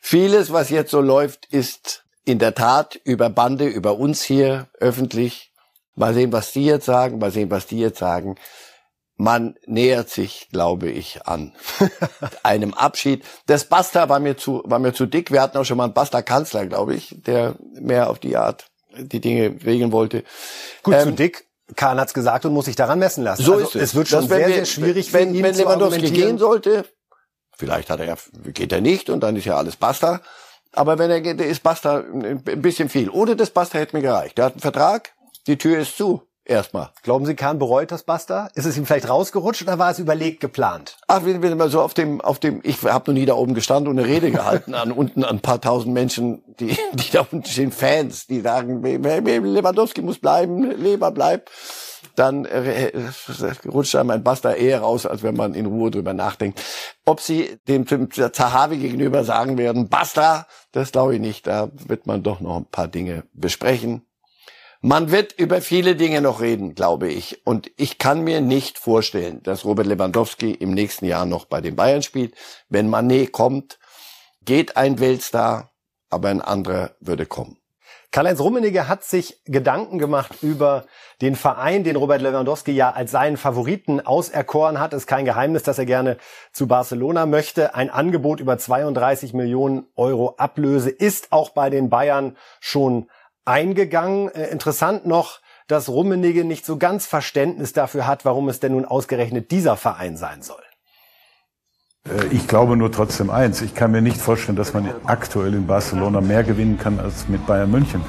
[0.00, 5.52] Vieles, was jetzt so läuft, ist in der Tat über Bande, über uns hier öffentlich.
[5.96, 8.36] Mal sehen, was die jetzt sagen, mal sehen, was die jetzt sagen
[9.18, 11.52] man nähert sich, glaube ich, an
[12.44, 13.24] einem Abschied.
[13.46, 15.32] Das Basta war mir zu, war mir zu dick.
[15.32, 19.20] Wir hatten auch schon mal einen Basta-Kanzler, glaube ich, der mehr auf die Art die
[19.20, 20.24] Dinge regeln wollte.
[20.82, 21.44] Gut, ähm, zu dick.
[21.76, 23.42] Kahn hat's gesagt und muss sich daran messen lassen.
[23.42, 23.82] So also, ist es.
[23.82, 26.86] Es wird schon sehr, wir, sehr schwierig, wenn, wenn Lewandowski gehen sollte.
[27.58, 28.16] Vielleicht hat er ja,
[28.54, 30.22] geht er nicht und dann ist ja alles Basta.
[30.72, 33.10] Aber wenn er geht, ist Basta ein bisschen viel.
[33.10, 34.38] Ohne das Basta hätte mir gereicht.
[34.38, 35.12] Der hat einen Vertrag,
[35.46, 36.22] die Tür ist zu.
[36.48, 36.88] Erstmal.
[37.02, 38.48] Glauben Sie, Kahn bereut das Basta?
[38.54, 40.96] Ist es ihm vielleicht rausgerutscht oder war es überlegt geplant?
[41.06, 43.52] Ach, wenn, wenn mal so auf dem, auf dem, ich habe noch nie da oben
[43.52, 47.26] gestanden und eine Rede gehalten an unten an ein paar tausend Menschen, die, die da
[47.30, 51.50] unten stehen, Fans, die sagen, Lewandowski muss bleiben, Leber bleibt.
[52.16, 52.92] Dann äh,
[53.66, 56.62] rutscht einem ein Basta eher raus, als wenn man in Ruhe drüber nachdenkt.
[57.04, 61.46] Ob sie dem, dem Zahavi gegenüber sagen werden, Basta, das glaube ich nicht.
[61.46, 64.07] Da wird man doch noch ein paar Dinge besprechen.
[64.80, 67.44] Man wird über viele Dinge noch reden, glaube ich.
[67.44, 71.74] Und ich kann mir nicht vorstellen, dass Robert Lewandowski im nächsten Jahr noch bei den
[71.74, 72.34] Bayern spielt.
[72.68, 73.80] Wenn Manet kommt,
[74.44, 75.72] geht ein Weltstar,
[76.10, 77.58] aber ein anderer würde kommen.
[78.12, 80.86] Karl-Heinz Rummenigge hat sich Gedanken gemacht über
[81.20, 84.94] den Verein, den Robert Lewandowski ja als seinen Favoriten auserkoren hat.
[84.94, 86.16] Es ist kein Geheimnis, dass er gerne
[86.52, 87.74] zu Barcelona möchte.
[87.74, 93.10] Ein Angebot über 32 Millionen Euro Ablöse ist auch bei den Bayern schon
[93.48, 94.28] eingegangen.
[94.28, 98.84] Äh, interessant noch, dass Rummenigge nicht so ganz Verständnis dafür hat, warum es denn nun
[98.84, 100.62] ausgerechnet dieser Verein sein soll.
[102.06, 103.60] Äh, ich glaube nur trotzdem eins.
[103.62, 107.46] Ich kann mir nicht vorstellen, dass man aktuell in Barcelona mehr gewinnen kann als mit
[107.46, 108.02] Bayern München.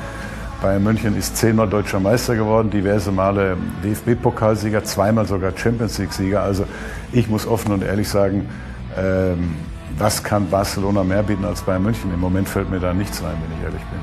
[0.61, 6.41] Bayern München ist zehnmal deutscher Meister geworden, diverse Male DFB-Pokalsieger, zweimal sogar Champions League-Sieger.
[6.41, 6.65] Also
[7.13, 8.49] ich muss offen und ehrlich sagen,
[8.97, 9.55] ähm,
[9.97, 12.13] was kann Barcelona mehr bieten als Bayern München?
[12.13, 13.99] Im Moment fällt mir da nichts ein, wenn ich ehrlich bin.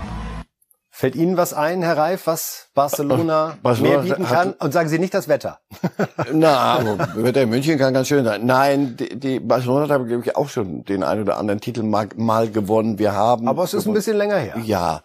[0.98, 4.54] Fällt Ihnen was ein, Herr Reif, was Barcelona, Barcelona mehr bieten kann?
[4.54, 5.60] Und sagen Sie nicht das Wetter.
[6.32, 8.46] Na, also, Wetter in München kann ganz schön sein.
[8.46, 12.08] Nein, die, die Barcelona hat, glaube ich, auch schon den einen oder anderen Titel mal,
[12.16, 12.98] mal gewonnen.
[12.98, 13.46] Wir haben.
[13.46, 14.54] Aber es ist ein bisschen länger her.
[14.64, 15.02] Ja.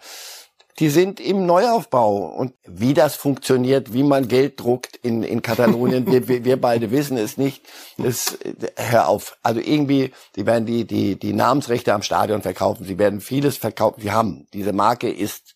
[0.79, 2.19] Die sind im Neuaufbau.
[2.19, 7.17] Und wie das funktioniert, wie man Geld druckt in, in Katalonien, wir, wir beide wissen
[7.17, 7.65] es nicht.
[7.97, 8.37] Das,
[8.77, 9.37] hör auf.
[9.43, 12.85] Also irgendwie, die werden die, die, die Namensrechte am Stadion verkaufen.
[12.85, 13.99] Sie werden vieles verkaufen.
[13.99, 14.47] Sie haben.
[14.53, 15.55] Diese Marke ist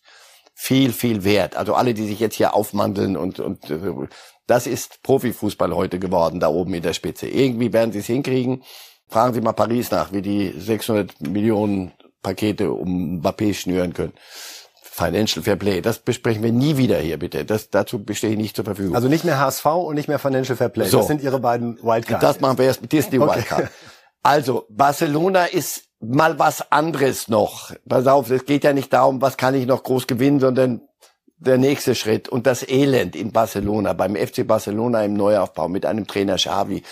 [0.58, 1.54] viel, viel wert.
[1.54, 3.78] Also alle, die sich jetzt hier aufmandeln und, und äh,
[4.46, 7.28] das ist Profifußball heute geworden, da oben in der Spitze.
[7.28, 8.62] Irgendwie werden sie es hinkriegen.
[9.06, 11.92] Fragen Sie mal Paris nach, wie die 600 Millionen
[12.22, 14.14] Pakete um Mbappé schnüren können.
[14.82, 17.44] Financial Fair Play, das besprechen wir nie wieder hier, bitte.
[17.44, 18.96] Das, dazu bestehe ich nicht zur Verfügung.
[18.96, 20.88] Also nicht mehr HSV und nicht mehr Financial Fair Play.
[20.88, 20.98] So.
[20.98, 22.22] Das sind Ihre beiden Wildcards.
[22.22, 23.64] Das machen wir erst mit Disney Wildcard.
[23.64, 23.70] Okay.
[24.22, 27.72] Also, Barcelona ist mal was anderes noch.
[27.88, 30.80] Pass auf, es geht ja nicht darum, was kann ich noch groß gewinnen, sondern
[31.38, 36.06] der nächste Schritt und das Elend in Barcelona, beim FC Barcelona im Neuaufbau mit einem
[36.06, 36.82] Trainer Xavi,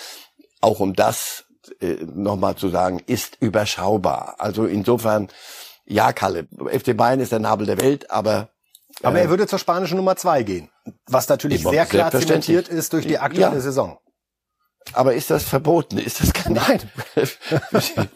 [0.61, 1.45] auch um das
[1.81, 4.37] äh, nochmal zu sagen, ist überschaubar.
[4.39, 5.29] Also insofern,
[5.87, 8.51] ja, Kalle, FC Bayern ist der Nabel der Welt, aber
[9.03, 10.71] aber er würde zur spanischen Nummer zwei gehen,
[11.07, 13.61] was natürlich sehr klar zementiert ist durch die aktuelle ja.
[13.61, 13.99] Saison.
[14.93, 15.99] Aber ist das verboten?
[15.99, 16.81] Ist das kein Nein.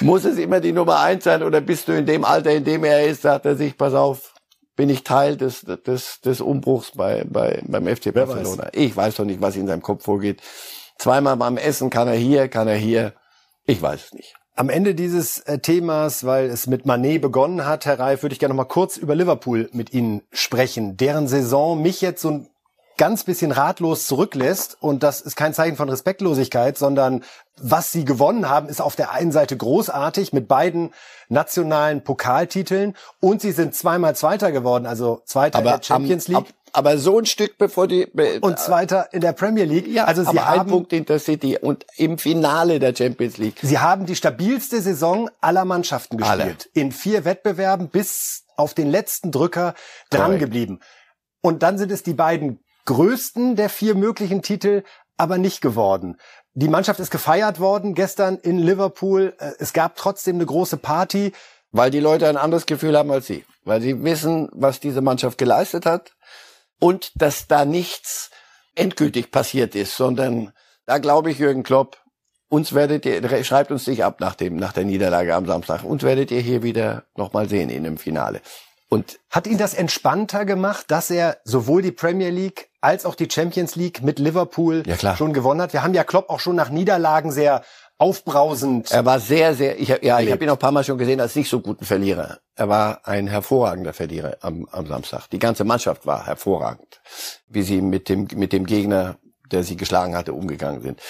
[0.00, 2.84] Muss es immer die Nummer eins sein oder bist du in dem Alter, in dem
[2.84, 4.34] er ist, sagt er sich, pass auf,
[4.76, 8.64] bin ich Teil des, des, des Umbruchs bei, bei, beim FC Barcelona.
[8.64, 8.70] Weiß.
[8.72, 10.40] Ich weiß doch nicht, was in seinem Kopf vorgeht.
[10.98, 13.12] Zweimal beim Essen kann er hier, kann er hier.
[13.66, 14.34] Ich weiß es nicht.
[14.56, 18.38] Am Ende dieses äh, Themas, weil es mit Manet begonnen hat, Herr Reif, würde ich
[18.38, 20.96] gerne noch mal kurz über Liverpool mit Ihnen sprechen.
[20.96, 22.50] Deren Saison mich jetzt so ein
[23.00, 24.76] ganz bisschen ratlos zurücklässt.
[24.78, 27.24] Und das ist kein Zeichen von Respektlosigkeit, sondern
[27.56, 30.92] was sie gewonnen haben, ist auf der einen Seite großartig mit beiden
[31.30, 36.36] nationalen Pokaltiteln und sie sind zweimal Zweiter geworden, also Zweiter aber in der Champions League.
[36.36, 38.06] Ab, aber so ein Stück bevor die
[38.42, 39.88] und Zweiter in der Premier League.
[39.88, 43.38] Ja, also sie aber haben ein Punkt in der City und im Finale der Champions
[43.38, 43.56] League.
[43.62, 46.40] Sie haben die stabilste Saison aller Mannschaften gespielt.
[46.40, 46.56] Alle.
[46.74, 49.74] In vier Wettbewerben bis auf den letzten Drücker
[50.10, 50.80] dran geblieben.
[51.40, 54.82] Und dann sind es die beiden größten der vier möglichen Titel
[55.16, 56.16] aber nicht geworden.
[56.54, 59.34] Die Mannschaft ist gefeiert worden gestern in Liverpool.
[59.38, 61.32] Äh, es gab trotzdem eine große Party.
[61.72, 63.44] Weil die Leute ein anderes Gefühl haben als sie.
[63.64, 66.16] Weil sie wissen, was diese Mannschaft geleistet hat
[66.80, 68.30] und dass da nichts
[68.74, 70.52] endgültig passiert ist, sondern
[70.86, 71.98] da glaube ich, Jürgen Klopp,
[72.48, 76.02] uns werdet ihr, schreibt uns nicht ab nach dem, nach der Niederlage am Samstag, uns
[76.02, 78.40] werdet ihr hier wieder nochmal sehen in dem Finale.
[78.88, 83.28] Und hat ihn das entspannter gemacht, dass er sowohl die Premier League als auch die
[83.30, 85.72] Champions League mit Liverpool ja, schon gewonnen hat?
[85.72, 87.62] Wir haben ja Klopp auch schon nach Niederlagen sehr
[87.98, 88.90] aufbrausend.
[88.90, 91.20] Er war sehr, sehr, ich, ja, ich habe ihn auch ein paar Mal schon gesehen
[91.20, 92.38] als nicht so guten Verlierer.
[92.56, 95.28] Er war ein hervorragender Verlierer am, am Samstag.
[95.30, 97.00] Die ganze Mannschaft war hervorragend,
[97.46, 99.16] wie sie mit dem, mit dem Gegner,
[99.52, 101.00] der sie geschlagen hatte, umgegangen sind.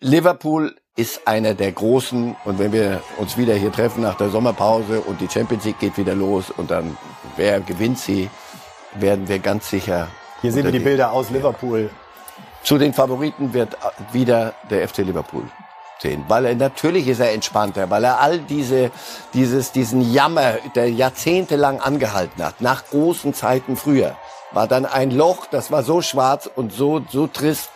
[0.00, 5.02] Liverpool ist einer der großen und wenn wir uns wieder hier treffen nach der Sommerpause
[5.02, 6.96] und die Champions League geht wieder los und dann
[7.36, 8.30] wer gewinnt sie,
[8.94, 10.08] werden wir ganz sicher.
[10.42, 11.90] Hier sehen wir die Bilder aus Liverpool.
[12.62, 13.76] Zu den Favoriten wird
[14.12, 15.44] wieder der FC Liverpool
[15.98, 18.90] sehen, weil er natürlich ist er entspannter, weil er all diese
[19.32, 24.16] dieses diesen Jammer, der jahrzehntelang angehalten hat, nach großen Zeiten früher,
[24.52, 27.70] war dann ein Loch, das war so schwarz und so so trist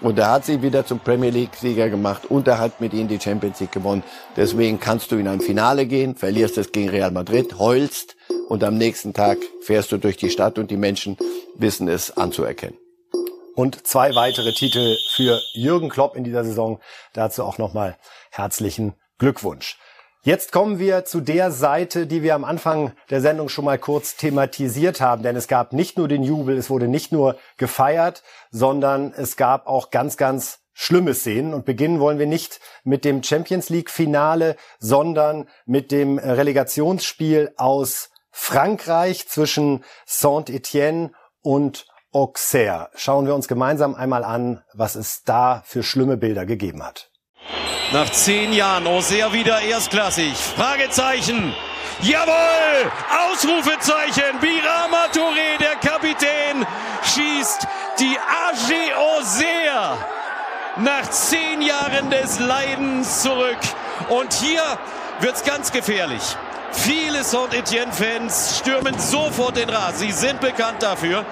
[0.00, 3.20] und er hat sie wieder zum Premier League-Sieger gemacht und er hat mit ihnen die
[3.20, 4.02] Champions League gewonnen.
[4.36, 8.16] Deswegen kannst du in ein Finale gehen, verlierst es gegen Real Madrid, heulst
[8.48, 11.16] und am nächsten Tag fährst du durch die Stadt und die Menschen
[11.56, 12.78] wissen es anzuerkennen.
[13.54, 16.80] Und zwei weitere Titel für Jürgen Klopp in dieser Saison.
[17.12, 17.96] Dazu auch nochmal
[18.30, 19.78] herzlichen Glückwunsch.
[20.26, 24.16] Jetzt kommen wir zu der Seite, die wir am Anfang der Sendung schon mal kurz
[24.16, 29.12] thematisiert haben, denn es gab nicht nur den Jubel, es wurde nicht nur gefeiert, sondern
[29.12, 31.52] es gab auch ganz, ganz schlimme Szenen.
[31.52, 38.08] Und beginnen wollen wir nicht mit dem Champions League Finale, sondern mit dem Relegationsspiel aus
[38.30, 41.10] Frankreich zwischen Saint-Étienne
[41.42, 42.88] und Auxerre.
[42.94, 47.10] Schauen wir uns gemeinsam einmal an, was es da für schlimme Bilder gegeben hat.
[47.94, 50.34] Nach zehn Jahren Auxerre wieder erstklassig.
[50.36, 51.54] Fragezeichen.
[52.02, 52.90] Jawohl!
[53.30, 54.40] Ausrufezeichen.
[54.40, 56.66] Birama Touré, der Kapitän,
[57.04, 57.68] schießt
[58.00, 59.96] die AG Auxerre
[60.78, 63.60] nach zehn Jahren des Leidens zurück.
[64.08, 64.76] Und hier
[65.20, 66.36] wird's ganz gefährlich.
[66.72, 69.98] Viele Saint-Etienne-Fans stürmen sofort den Rasen.
[69.98, 71.24] Sie sind bekannt dafür,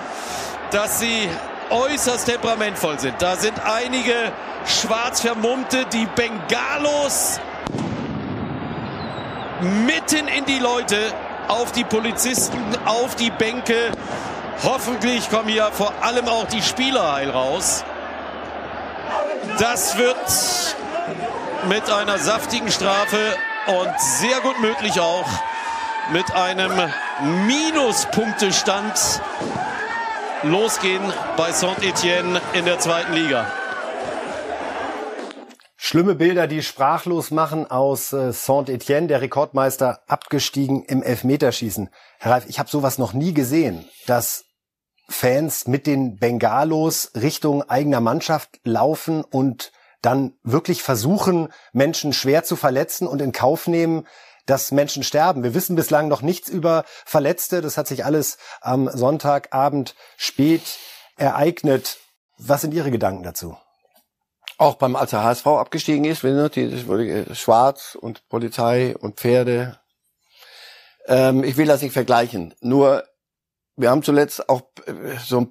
[0.71, 1.29] dass sie
[1.73, 3.21] äußerst temperamentvoll sind.
[3.21, 4.33] Da sind einige
[4.67, 7.41] schwarz vermummte, die Bengalos
[9.61, 10.99] mitten in die Leute,
[11.49, 13.93] auf die Polizisten, auf die Bänke.
[14.63, 17.85] Hoffentlich kommen hier vor allem auch die Spieler heil raus.
[19.59, 20.17] Das wird
[21.69, 25.29] mit einer saftigen Strafe und sehr gut möglich auch
[26.11, 26.73] mit einem
[27.47, 29.21] Minuspunktestand
[30.43, 33.47] losgehen bei Saint-Etienne in der zweiten Liga.
[35.77, 41.91] Schlimme Bilder, die sprachlos machen aus äh, Saint-Etienne, der Rekordmeister, abgestiegen im Elfmeterschießen.
[42.19, 44.45] Herr Reif, ich habe sowas noch nie gesehen, dass
[45.09, 52.57] Fans mit den Bengalos Richtung eigener Mannschaft laufen und dann wirklich versuchen, Menschen schwer zu
[52.57, 54.07] verletzen und in Kauf nehmen,
[54.47, 55.43] dass Menschen sterben.
[55.43, 57.61] Wir wissen bislang noch nichts über Verletzte.
[57.61, 60.63] Das hat sich alles am Sonntagabend spät
[61.17, 61.99] ereignet.
[62.39, 63.57] Was sind Ihre Gedanken dazu?
[64.59, 69.79] Auch beim, als der HSV abgestiegen ist, wenn die, äh, Schwarz und Polizei und Pferde.
[71.07, 72.55] Ähm, ich will das nicht vergleichen.
[72.61, 73.05] Nur
[73.75, 75.51] Wir haben zuletzt auch äh, so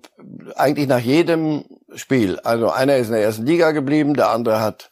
[0.56, 1.66] eigentlich nach jedem
[1.96, 4.91] Spiel, also einer ist in der ersten Liga geblieben, der andere hat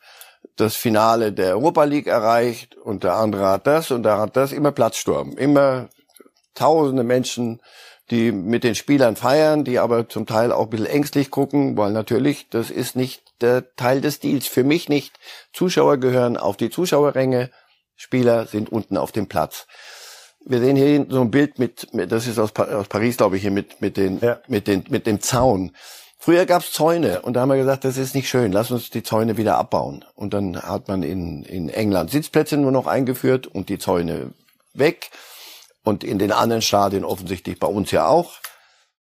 [0.56, 4.52] das Finale der Europa League erreicht und der andere hat das und der hat das,
[4.52, 5.90] immer Platzsturm, immer
[6.54, 7.62] tausende Menschen,
[8.12, 11.92] die mit den Spielern feiern, die aber zum Teil auch ein bisschen ängstlich gucken, weil
[11.92, 14.48] natürlich, das ist nicht der Teil des Deals.
[14.48, 15.20] Für mich nicht.
[15.54, 17.52] Zuschauer gehören auf die Zuschauerränge,
[17.96, 19.68] Spieler sind unten auf dem Platz.
[20.46, 23.52] Wir sehen hier so ein Bild mit, das ist aus, aus Paris, glaube ich, hier
[23.52, 24.40] mit, mit, den, ja.
[24.48, 25.76] mit, den, mit dem Zaun.
[26.22, 29.04] Früher gab's Zäune und da haben wir gesagt, das ist nicht schön, lass uns die
[29.04, 30.04] Zäune wieder abbauen.
[30.16, 34.34] Und dann hat man in, in England Sitzplätze nur noch eingeführt und die Zäune
[34.74, 35.12] weg.
[35.86, 38.34] Und in den anderen Stadien offensichtlich bei uns ja auch.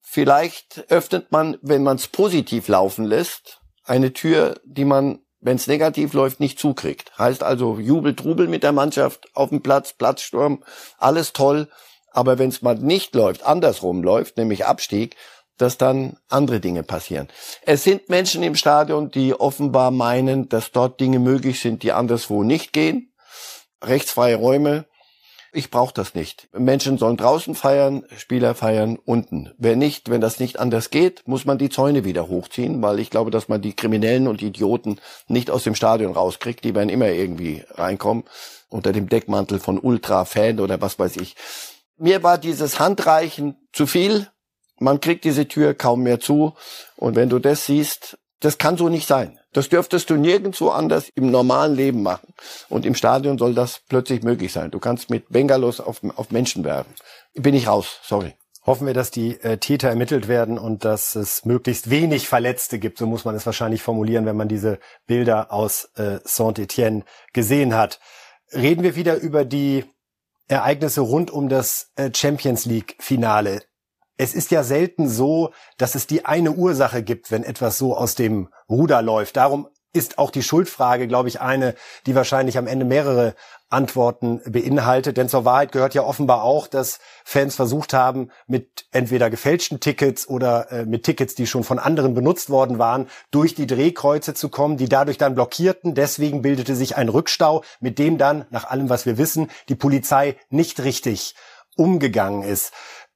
[0.02, 5.68] Vielleicht öffnet man, wenn man es positiv laufen lässt, eine Tür, die man, wenn es
[5.68, 7.18] negativ läuft, nicht zukriegt.
[7.18, 10.66] Heißt also Jubel, Trubel mit der Mannschaft auf dem Platz, Platzsturm,
[10.98, 11.70] alles toll.
[12.12, 15.16] Aber wenn es mal nicht läuft, andersrum läuft, nämlich Abstieg,
[15.58, 17.28] dass dann andere Dinge passieren.
[17.66, 22.44] Es sind Menschen im Stadion, die offenbar meinen, dass dort Dinge möglich sind, die anderswo
[22.44, 23.14] nicht gehen.
[23.84, 24.86] Rechtsfreie Räume,
[25.56, 26.50] ich brauche das nicht.
[26.52, 29.54] Menschen sollen draußen feiern, Spieler feiern unten.
[29.58, 33.10] Wenn nicht, wenn das nicht anders geht, muss man die Zäune wieder hochziehen, weil ich
[33.10, 35.00] glaube, dass man die Kriminellen und Idioten
[35.30, 36.66] nicht aus dem Stadion rauskriegt.
[36.66, 38.26] Die werden immer irgendwie reinkommen
[38.68, 41.38] unter dem Deckmantel von Ultra-Fan oder was weiß ich.
[41.98, 44.28] Mir war dieses Handreichen zu viel.
[44.80, 46.54] Man kriegt diese Tür kaum mehr zu.
[46.96, 49.40] Und wenn du das siehst, das kann so nicht sein.
[49.54, 52.34] Das dürftest du nirgendwo anders im normalen Leben machen.
[52.70, 54.72] Und im Stadion soll das plötzlich möglich sein.
[54.72, 56.94] Du kannst mit Bengalos auf, auf Menschen werfen.
[57.34, 58.36] Bin ich raus, sorry.
[58.66, 62.98] Hoffen wir, dass die äh, Täter ermittelt werden und dass es möglichst wenig Verletzte gibt.
[62.98, 68.00] So muss man es wahrscheinlich formulieren, wenn man diese Bilder aus äh, Saint-Étienne gesehen hat.
[68.52, 69.86] Reden wir wieder über die
[70.48, 73.62] Ereignisse rund um das äh, Champions League Finale
[74.18, 78.16] es ist ja selten so, dass es die eine Ursache gibt, wenn etwas so aus
[78.16, 79.38] dem Ruder läuft.
[79.38, 81.74] Darum ist auch die Schuldfrage, glaube ich, eine,
[82.06, 83.34] die wahrscheinlich am Ende mehrere
[83.70, 85.18] Antworten beinhaltet.
[85.18, 90.28] Denn zur Wahrheit gehört ja offenbar auch, dass Fans versucht haben, mit entweder gefälschten Tickets
[90.28, 94.50] oder äh, mit Tickets, die schon von anderen benutzt worden waren, durch die Drehkreuze zu
[94.50, 95.96] kommen, die dadurch dann blockierten.
[95.96, 100.36] Deswegen bildete sich ein Rückstau, mit dem dann, nach allem, was wir wissen, die Polizei
[100.50, 101.36] nicht richtig
[101.78, 102.72] umgegangen ist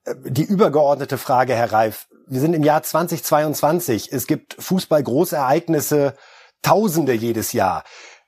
[0.08, 2.08] die übergeordnete Frage, Herr Reif.
[2.28, 4.12] Wir sind im Jahr 2022.
[4.12, 6.14] Es gibt Fußball-Großereignisse,
[6.62, 7.86] Tausende jedes Jahr.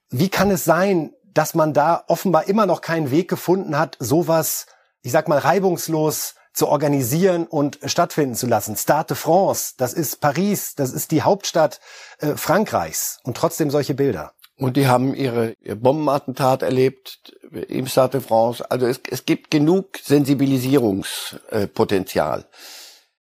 [0.10, 4.68] Wie kann es sein, dass man da offenbar immer noch keinen Weg gefunden hat, sowas,
[5.02, 8.76] ich sag mal, reibungslos zu organisieren und stattfinden zu lassen.
[8.76, 11.80] Stade de France, das ist Paris, das ist die Hauptstadt
[12.20, 14.34] äh, Frankreichs und trotzdem solche Bilder.
[14.62, 17.34] Und die haben ihre, ihr Bombenattentat erlebt
[17.68, 18.64] im Stade de France.
[18.70, 22.46] Also es, es gibt genug Sensibilisierungspotenzial.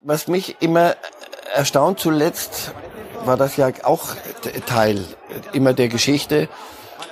[0.02, 0.96] Was mich immer
[1.56, 2.72] erstaunt zuletzt,
[3.26, 4.10] war das ja auch
[4.68, 5.04] Teil
[5.54, 6.50] immer der Geschichte.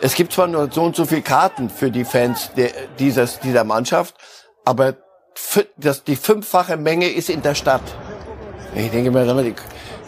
[0.02, 2.70] Es gibt zwar nur so und so viele Karten für die Fans der,
[3.00, 4.14] dieses, dieser Mannschaft,
[4.66, 4.98] aber
[5.78, 7.82] das, die fünffache Menge ist in der Stadt.
[8.76, 9.56] Ich denke mir,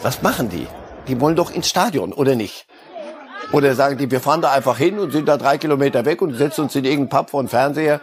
[0.03, 0.67] was machen die?
[1.07, 2.67] Die wollen doch ins Stadion, oder nicht?
[3.51, 6.35] Oder sagen die, wir fahren da einfach hin und sind da drei Kilometer weg und
[6.35, 8.01] setzen uns in irgendeinen Pub vor den Fernseher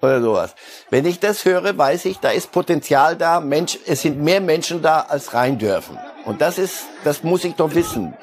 [0.00, 0.54] oder sowas.
[0.90, 3.40] Wenn ich das höre, weiß ich, da ist Potenzial da.
[3.40, 5.98] Mensch, es sind mehr Menschen da, als rein dürfen.
[6.24, 8.14] Und das ist, das muss ich doch wissen,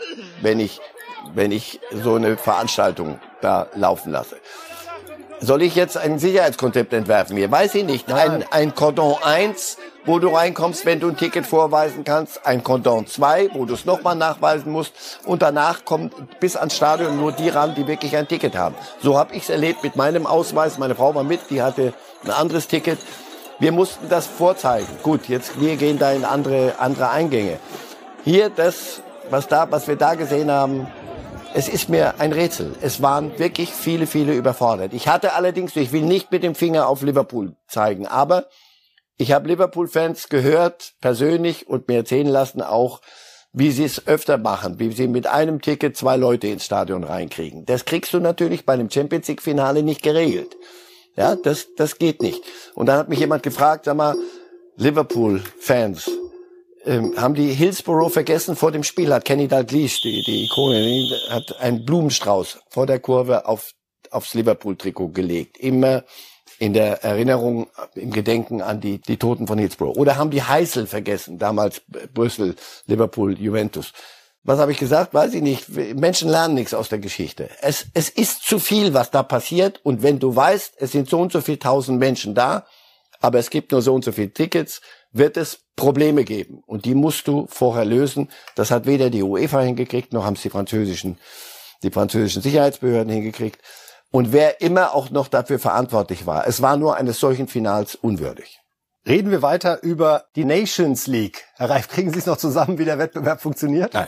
[0.41, 0.79] wenn ich,
[1.33, 4.37] wenn ich so eine Veranstaltung da laufen lasse.
[5.39, 7.51] Soll ich jetzt ein Sicherheitskonzept entwerfen hier?
[7.51, 8.11] Weiß ich nicht.
[8.11, 13.07] Ein, ein Cordon 1 wo du reinkommst, wenn du ein Ticket vorweisen kannst, ein Cordon
[13.07, 14.93] 2, wo du es nochmal nachweisen musst
[15.25, 18.75] und danach kommt bis ans Stadion nur die ran, die wirklich ein Ticket haben.
[19.01, 20.77] So habe ich es erlebt mit meinem Ausweis.
[20.77, 21.93] Meine Frau war mit, die hatte
[22.23, 22.99] ein anderes Ticket.
[23.59, 24.87] Wir mussten das vorzeigen.
[25.03, 27.59] Gut, jetzt wir gehen da in andere andere Eingänge.
[28.25, 30.87] Hier das, was da, was wir da gesehen haben,
[31.53, 32.75] es ist mir ein Rätsel.
[32.81, 34.93] Es waren wirklich viele, viele überfordert.
[34.93, 38.47] Ich hatte allerdings, ich will nicht mit dem Finger auf Liverpool zeigen, aber
[39.23, 42.99] ich habe Liverpool-Fans gehört, persönlich, und mir erzählen lassen auch,
[43.53, 47.65] wie sie es öfter machen, wie sie mit einem Ticket zwei Leute ins Stadion reinkriegen.
[47.65, 50.57] Das kriegst du natürlich bei einem Champions League Finale nicht geregelt.
[51.15, 52.43] Ja, das, das geht nicht.
[52.75, 54.17] Und dann hat mich jemand gefragt, sag mal,
[54.75, 56.11] Liverpool-Fans,
[56.83, 61.61] ähm, haben die Hillsborough vergessen vor dem Spiel, hat Kenny Dalglish, die, die Ikone, hat
[61.61, 63.71] einen Blumenstrauß vor der Kurve auf,
[64.11, 65.57] aufs Liverpool-Trikot gelegt.
[65.57, 66.03] Immer
[66.59, 69.97] in der Erinnerung, im Gedenken an die, die Toten von Hillsborough.
[69.97, 71.81] Oder haben die Heißel vergessen, damals
[72.13, 73.93] Brüssel, Liverpool, Juventus.
[74.43, 75.13] Was habe ich gesagt?
[75.13, 75.69] Weiß ich nicht.
[75.69, 77.49] Menschen lernen nichts aus der Geschichte.
[77.61, 79.79] Es, es ist zu viel, was da passiert.
[79.83, 82.65] Und wenn du weißt, es sind so und so viel tausend Menschen da,
[83.21, 84.81] aber es gibt nur so und so viele Tickets,
[85.13, 86.61] wird es Probleme geben.
[86.65, 88.29] Und die musst du vorher lösen.
[88.55, 91.17] Das hat weder die UEFA hingekriegt, noch haben es die französischen,
[91.83, 93.61] die französischen Sicherheitsbehörden hingekriegt.
[94.15, 98.62] Und wer immer auch noch dafür verantwortlich war, es war nur eines solchen Finals unwürdig.
[99.05, 101.43] Reden wir weiter über die Nations League.
[101.57, 103.93] Herr Reif, kriegen Sie es noch zusammen, wie der Wettbewerb funktioniert?
[103.93, 104.07] Nein.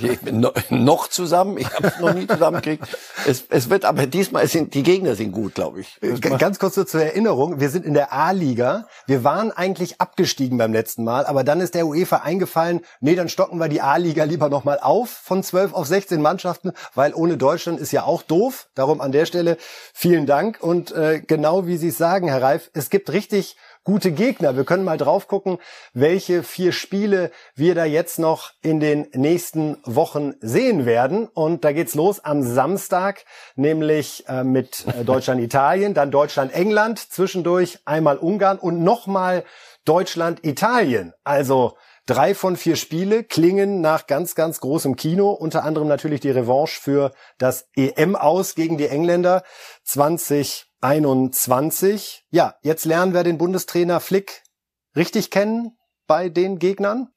[0.00, 1.58] Ich bin noch zusammen.
[1.58, 2.84] Ich habe es noch nie zusammengekriegt.
[3.26, 5.98] Es, es wird aber diesmal sind die Gegner sind gut, glaube ich.
[6.38, 8.86] Ganz kurz zur Erinnerung: Wir sind in der A-Liga.
[9.06, 13.28] Wir waren eigentlich abgestiegen beim letzten Mal, aber dann ist der UEFA eingefallen: Nee, dann
[13.28, 17.36] stocken wir die A-Liga lieber noch mal auf von 12 auf 16 Mannschaften, weil ohne
[17.36, 18.68] Deutschland ist ja auch doof.
[18.74, 19.56] Darum an der Stelle
[19.94, 23.56] vielen Dank und äh, genau wie Sie es sagen, Herr Reif, es gibt richtig
[23.86, 24.56] gute Gegner.
[24.56, 25.58] Wir können mal drauf gucken,
[25.94, 31.28] welche vier Spiele wir da jetzt noch in den nächsten Wochen sehen werden.
[31.28, 33.24] Und da geht's los am Samstag,
[33.54, 39.44] nämlich äh, mit äh, Deutschland-Italien, dann Deutschland-England, zwischendurch einmal Ungarn und nochmal
[39.84, 41.14] Deutschland-Italien.
[41.22, 41.76] Also
[42.08, 45.32] Drei von vier Spiele klingen nach ganz, ganz großem Kino.
[45.32, 49.42] Unter anderem natürlich die Revanche für das EM aus gegen die Engländer
[50.80, 52.24] 2021.
[52.30, 54.42] Ja, jetzt lernen wir den Bundestrainer Flick
[54.94, 57.08] richtig kennen bei den Gegnern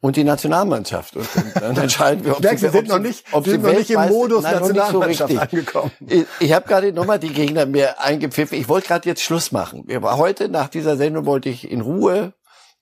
[0.00, 1.16] und die Nationalmannschaft.
[1.16, 1.28] Und
[1.60, 4.08] dann entscheiden wir, ob Merken, sie, sind noch nicht, ob sie, sind noch nicht im
[4.08, 5.90] Modus Nein, Nationalmannschaft so angekommen.
[6.06, 8.58] Ich, ich habe gerade nochmal die Gegner mir eingepfiffen.
[8.58, 9.86] Ich wollte gerade jetzt Schluss machen.
[10.02, 12.32] Heute nach dieser Sendung wollte ich in Ruhe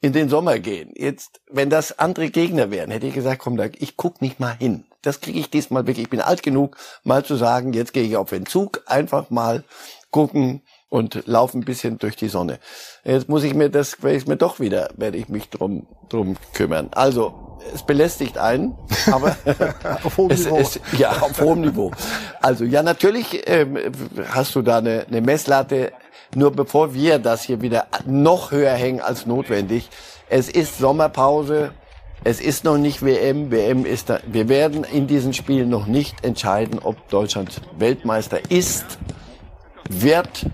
[0.03, 0.93] in den Sommer gehen.
[0.95, 4.55] Jetzt, wenn das andere Gegner wären, hätte ich gesagt, komm, da, ich guck nicht mal
[4.55, 4.85] hin.
[5.01, 6.05] Das kriege ich diesmal wirklich.
[6.05, 9.65] Ich bin alt genug, mal zu sagen, jetzt gehe ich auf den Zug, einfach mal
[10.17, 12.59] gucken und laufe ein bisschen durch die Sonne.
[13.05, 16.39] Jetzt muss ich mir das, werde ich mir doch wieder, werde ich mich drum, drum
[16.55, 16.89] kümmern.
[16.93, 18.75] Also, es belästigt einen,
[19.13, 19.37] aber
[20.05, 20.57] auf hohem es, Niveau.
[20.57, 21.91] Es, ja, auf hohem Niveau.
[22.41, 23.77] Also, ja, natürlich ähm,
[24.31, 25.93] hast du da eine, eine Messlatte
[26.35, 29.91] nur bevor wir das hier wieder noch höher hängen als notwendig,
[30.31, 31.73] es ist Sommerpause,
[32.25, 34.19] es ist noch nicht WM, WM ist da.
[34.27, 38.99] Wir werden in diesen Spielen noch nicht entscheiden, ob Deutschland Weltmeister ist,
[39.89, 40.47] wird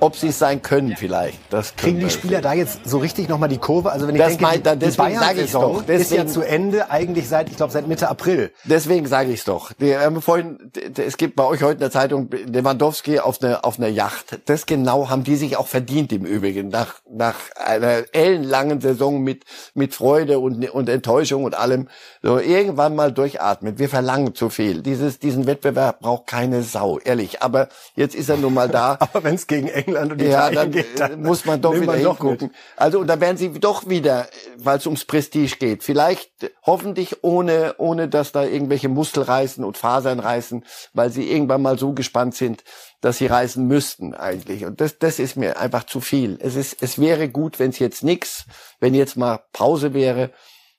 [0.00, 1.38] ob sie es sein können vielleicht.
[1.50, 3.92] Das Kriegen die Spieler da jetzt so richtig nochmal die Kurve?
[3.92, 7.48] Also wenn ich das denke, meint, die, die Bayern-Saison ist ja zu Ende, eigentlich seit,
[7.48, 8.52] ich glaube, seit Mitte April.
[8.64, 9.72] Deswegen sage ich es doch.
[9.78, 13.78] Wir haben vorhin, es gibt bei euch heute in der Zeitung Lewandowski auf einer auf
[13.78, 14.40] einer Yacht.
[14.46, 16.68] Das genau haben die sich auch verdient im Übrigen.
[16.68, 19.44] Nach, nach einer ellenlangen Saison mit,
[19.74, 21.88] mit Freude und, und Enttäuschung und allem.
[22.22, 23.78] So irgendwann mal durchatmen.
[23.78, 24.82] Wir verlangen zu viel.
[24.82, 27.42] Dieses, diesen Wettbewerb braucht keine Sau, ehrlich.
[27.42, 28.96] Aber jetzt ist er nun mal da.
[29.00, 31.94] Aber wenn es gegen England und Italien ja, dann geht, dann muss man doch wieder
[31.94, 32.50] hingucken.
[32.76, 35.82] Also und da werden sie doch wieder, weil es ums Prestige geht.
[35.82, 36.30] Vielleicht
[36.64, 41.78] hoffentlich ohne ohne dass da irgendwelche Muskel reißen und Fasern reißen, weil sie irgendwann mal
[41.78, 42.64] so gespannt sind,
[43.00, 44.64] dass sie reisen müssten eigentlich.
[44.64, 46.38] Und das das ist mir einfach zu viel.
[46.40, 48.44] Es ist es wäre gut, wenn es jetzt nix,
[48.80, 50.30] wenn jetzt mal Pause wäre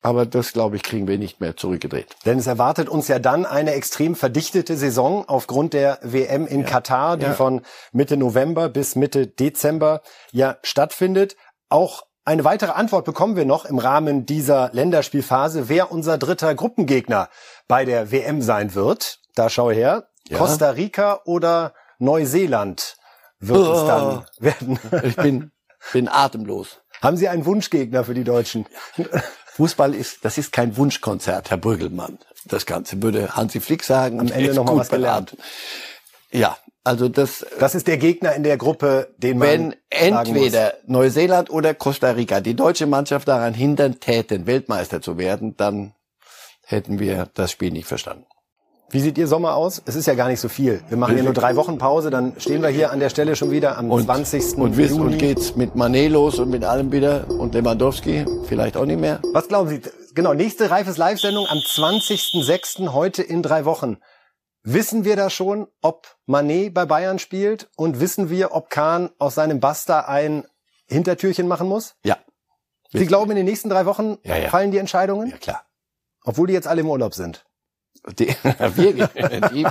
[0.02, 2.16] aber das, glaube ich, kriegen wir nicht mehr zurückgedreht.
[2.26, 6.68] Denn es erwartet uns ja dann eine extrem verdichtete Saison aufgrund der WM in ja.
[6.68, 7.34] Katar, die ja.
[7.34, 11.36] von Mitte November bis Mitte Dezember ja stattfindet.
[11.68, 17.30] Auch eine weitere Antwort bekommen wir noch im Rahmen dieser Länderspielphase, wer unser dritter Gruppengegner
[17.68, 19.20] bei der WM sein wird.
[19.36, 20.10] Da schau her.
[20.28, 20.38] Ja.
[20.38, 22.98] Costa Rica oder Neuseeland
[23.40, 23.74] wird oh.
[23.74, 24.80] es dann werden.
[25.04, 25.52] Ich bin,
[25.92, 26.82] bin atemlos.
[27.02, 28.66] Haben Sie einen Wunschgegner für die Deutschen?
[29.60, 32.18] Fußball ist, das ist kein Wunschkonzert, Herr Brüggelmann.
[32.46, 34.22] Das Ganze würde Hansi Flick sagen.
[34.22, 35.36] Am Ende noch mal was gelernt.
[36.32, 37.46] Ja, also das.
[37.60, 42.40] Das ist der Gegner in der Gruppe, den man wenn entweder Neuseeland oder Costa Rica
[42.40, 45.94] die deutsche Mannschaft daran hindern täten, Weltmeister zu werden, dann
[46.64, 48.28] hätten wir das Spiel nicht verstanden.
[48.92, 49.84] Wie sieht Ihr Sommer aus?
[49.86, 50.82] Es ist ja gar nicht so viel.
[50.90, 53.52] Wir machen hier nur drei Wochen Pause, dann stehen wir hier an der Stelle schon
[53.52, 54.58] wieder am und, 20.
[54.58, 55.00] Und, Juni.
[55.00, 59.20] Und geht's mit Manet los und mit allem wieder und Lewandowski vielleicht auch nicht mehr.
[59.32, 59.82] Was glauben Sie?
[60.16, 62.92] Genau, nächste Reifes Live-Sendung am 20.06.
[62.92, 63.98] heute in drei Wochen.
[64.64, 69.36] Wissen wir da schon, ob Manet bei Bayern spielt und wissen wir, ob Kahn aus
[69.36, 70.46] seinem Basta ein
[70.88, 71.94] Hintertürchen machen muss?
[72.04, 72.18] Ja.
[72.92, 74.50] Sie glauben, in den nächsten drei Wochen ja, ja.
[74.50, 75.30] fallen die Entscheidungen?
[75.30, 75.62] Ja, klar.
[76.24, 77.46] Obwohl die jetzt alle im Urlaub sind.
[78.18, 78.28] Die,
[79.54, 79.68] die,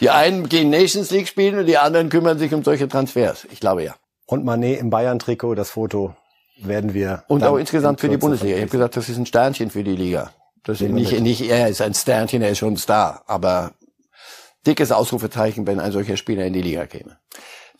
[0.00, 3.46] die einen gehen Nations League spielen und die anderen kümmern sich um solche Transfers.
[3.50, 3.94] Ich glaube ja.
[4.26, 6.14] Und Manet im Bayern-Trikot, das Foto
[6.56, 7.24] werden wir.
[7.28, 8.56] Und auch insgesamt für die Bundesliga.
[8.56, 10.32] Ich habe gesagt, das ist ein Sternchen für die Liga.
[10.64, 13.24] Das ist nicht, nicht, er ist ein Sternchen, er ist schon ein Star.
[13.26, 13.72] Aber
[14.66, 17.18] dickes Ausrufezeichen, wenn ein solcher Spieler in die Liga käme.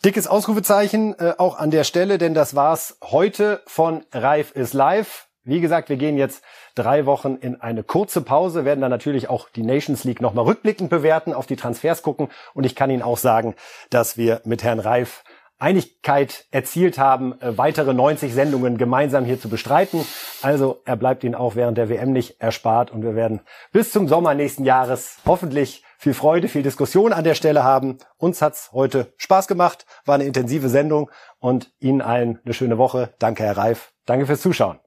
[0.03, 5.27] Dickes Ausrufezeichen äh, auch an der Stelle, denn das war's heute von Reif is Live.
[5.45, 9.49] Wie gesagt, wir gehen jetzt drei Wochen in eine kurze Pause, werden dann natürlich auch
[9.49, 12.29] die Nations League nochmal rückblickend bewerten, auf die Transfers gucken.
[12.53, 13.55] Und ich kann Ihnen auch sagen,
[13.89, 15.23] dass wir mit Herrn Reif
[15.63, 20.05] Einigkeit erzielt haben, äh, weitere 90 Sendungen gemeinsam hier zu bestreiten.
[20.41, 23.41] Also er bleibt Ihnen auch während der WM nicht erspart und wir werden
[23.71, 27.97] bis zum Sommer nächsten Jahres hoffentlich viel Freude, viel Diskussion an der Stelle haben.
[28.17, 33.13] Uns hat's heute Spaß gemacht, war eine intensive Sendung und Ihnen allen eine schöne Woche.
[33.19, 33.93] Danke, Herr Reif.
[34.05, 34.79] Danke fürs Zuschauen.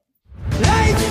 [0.45, 1.06] Ladies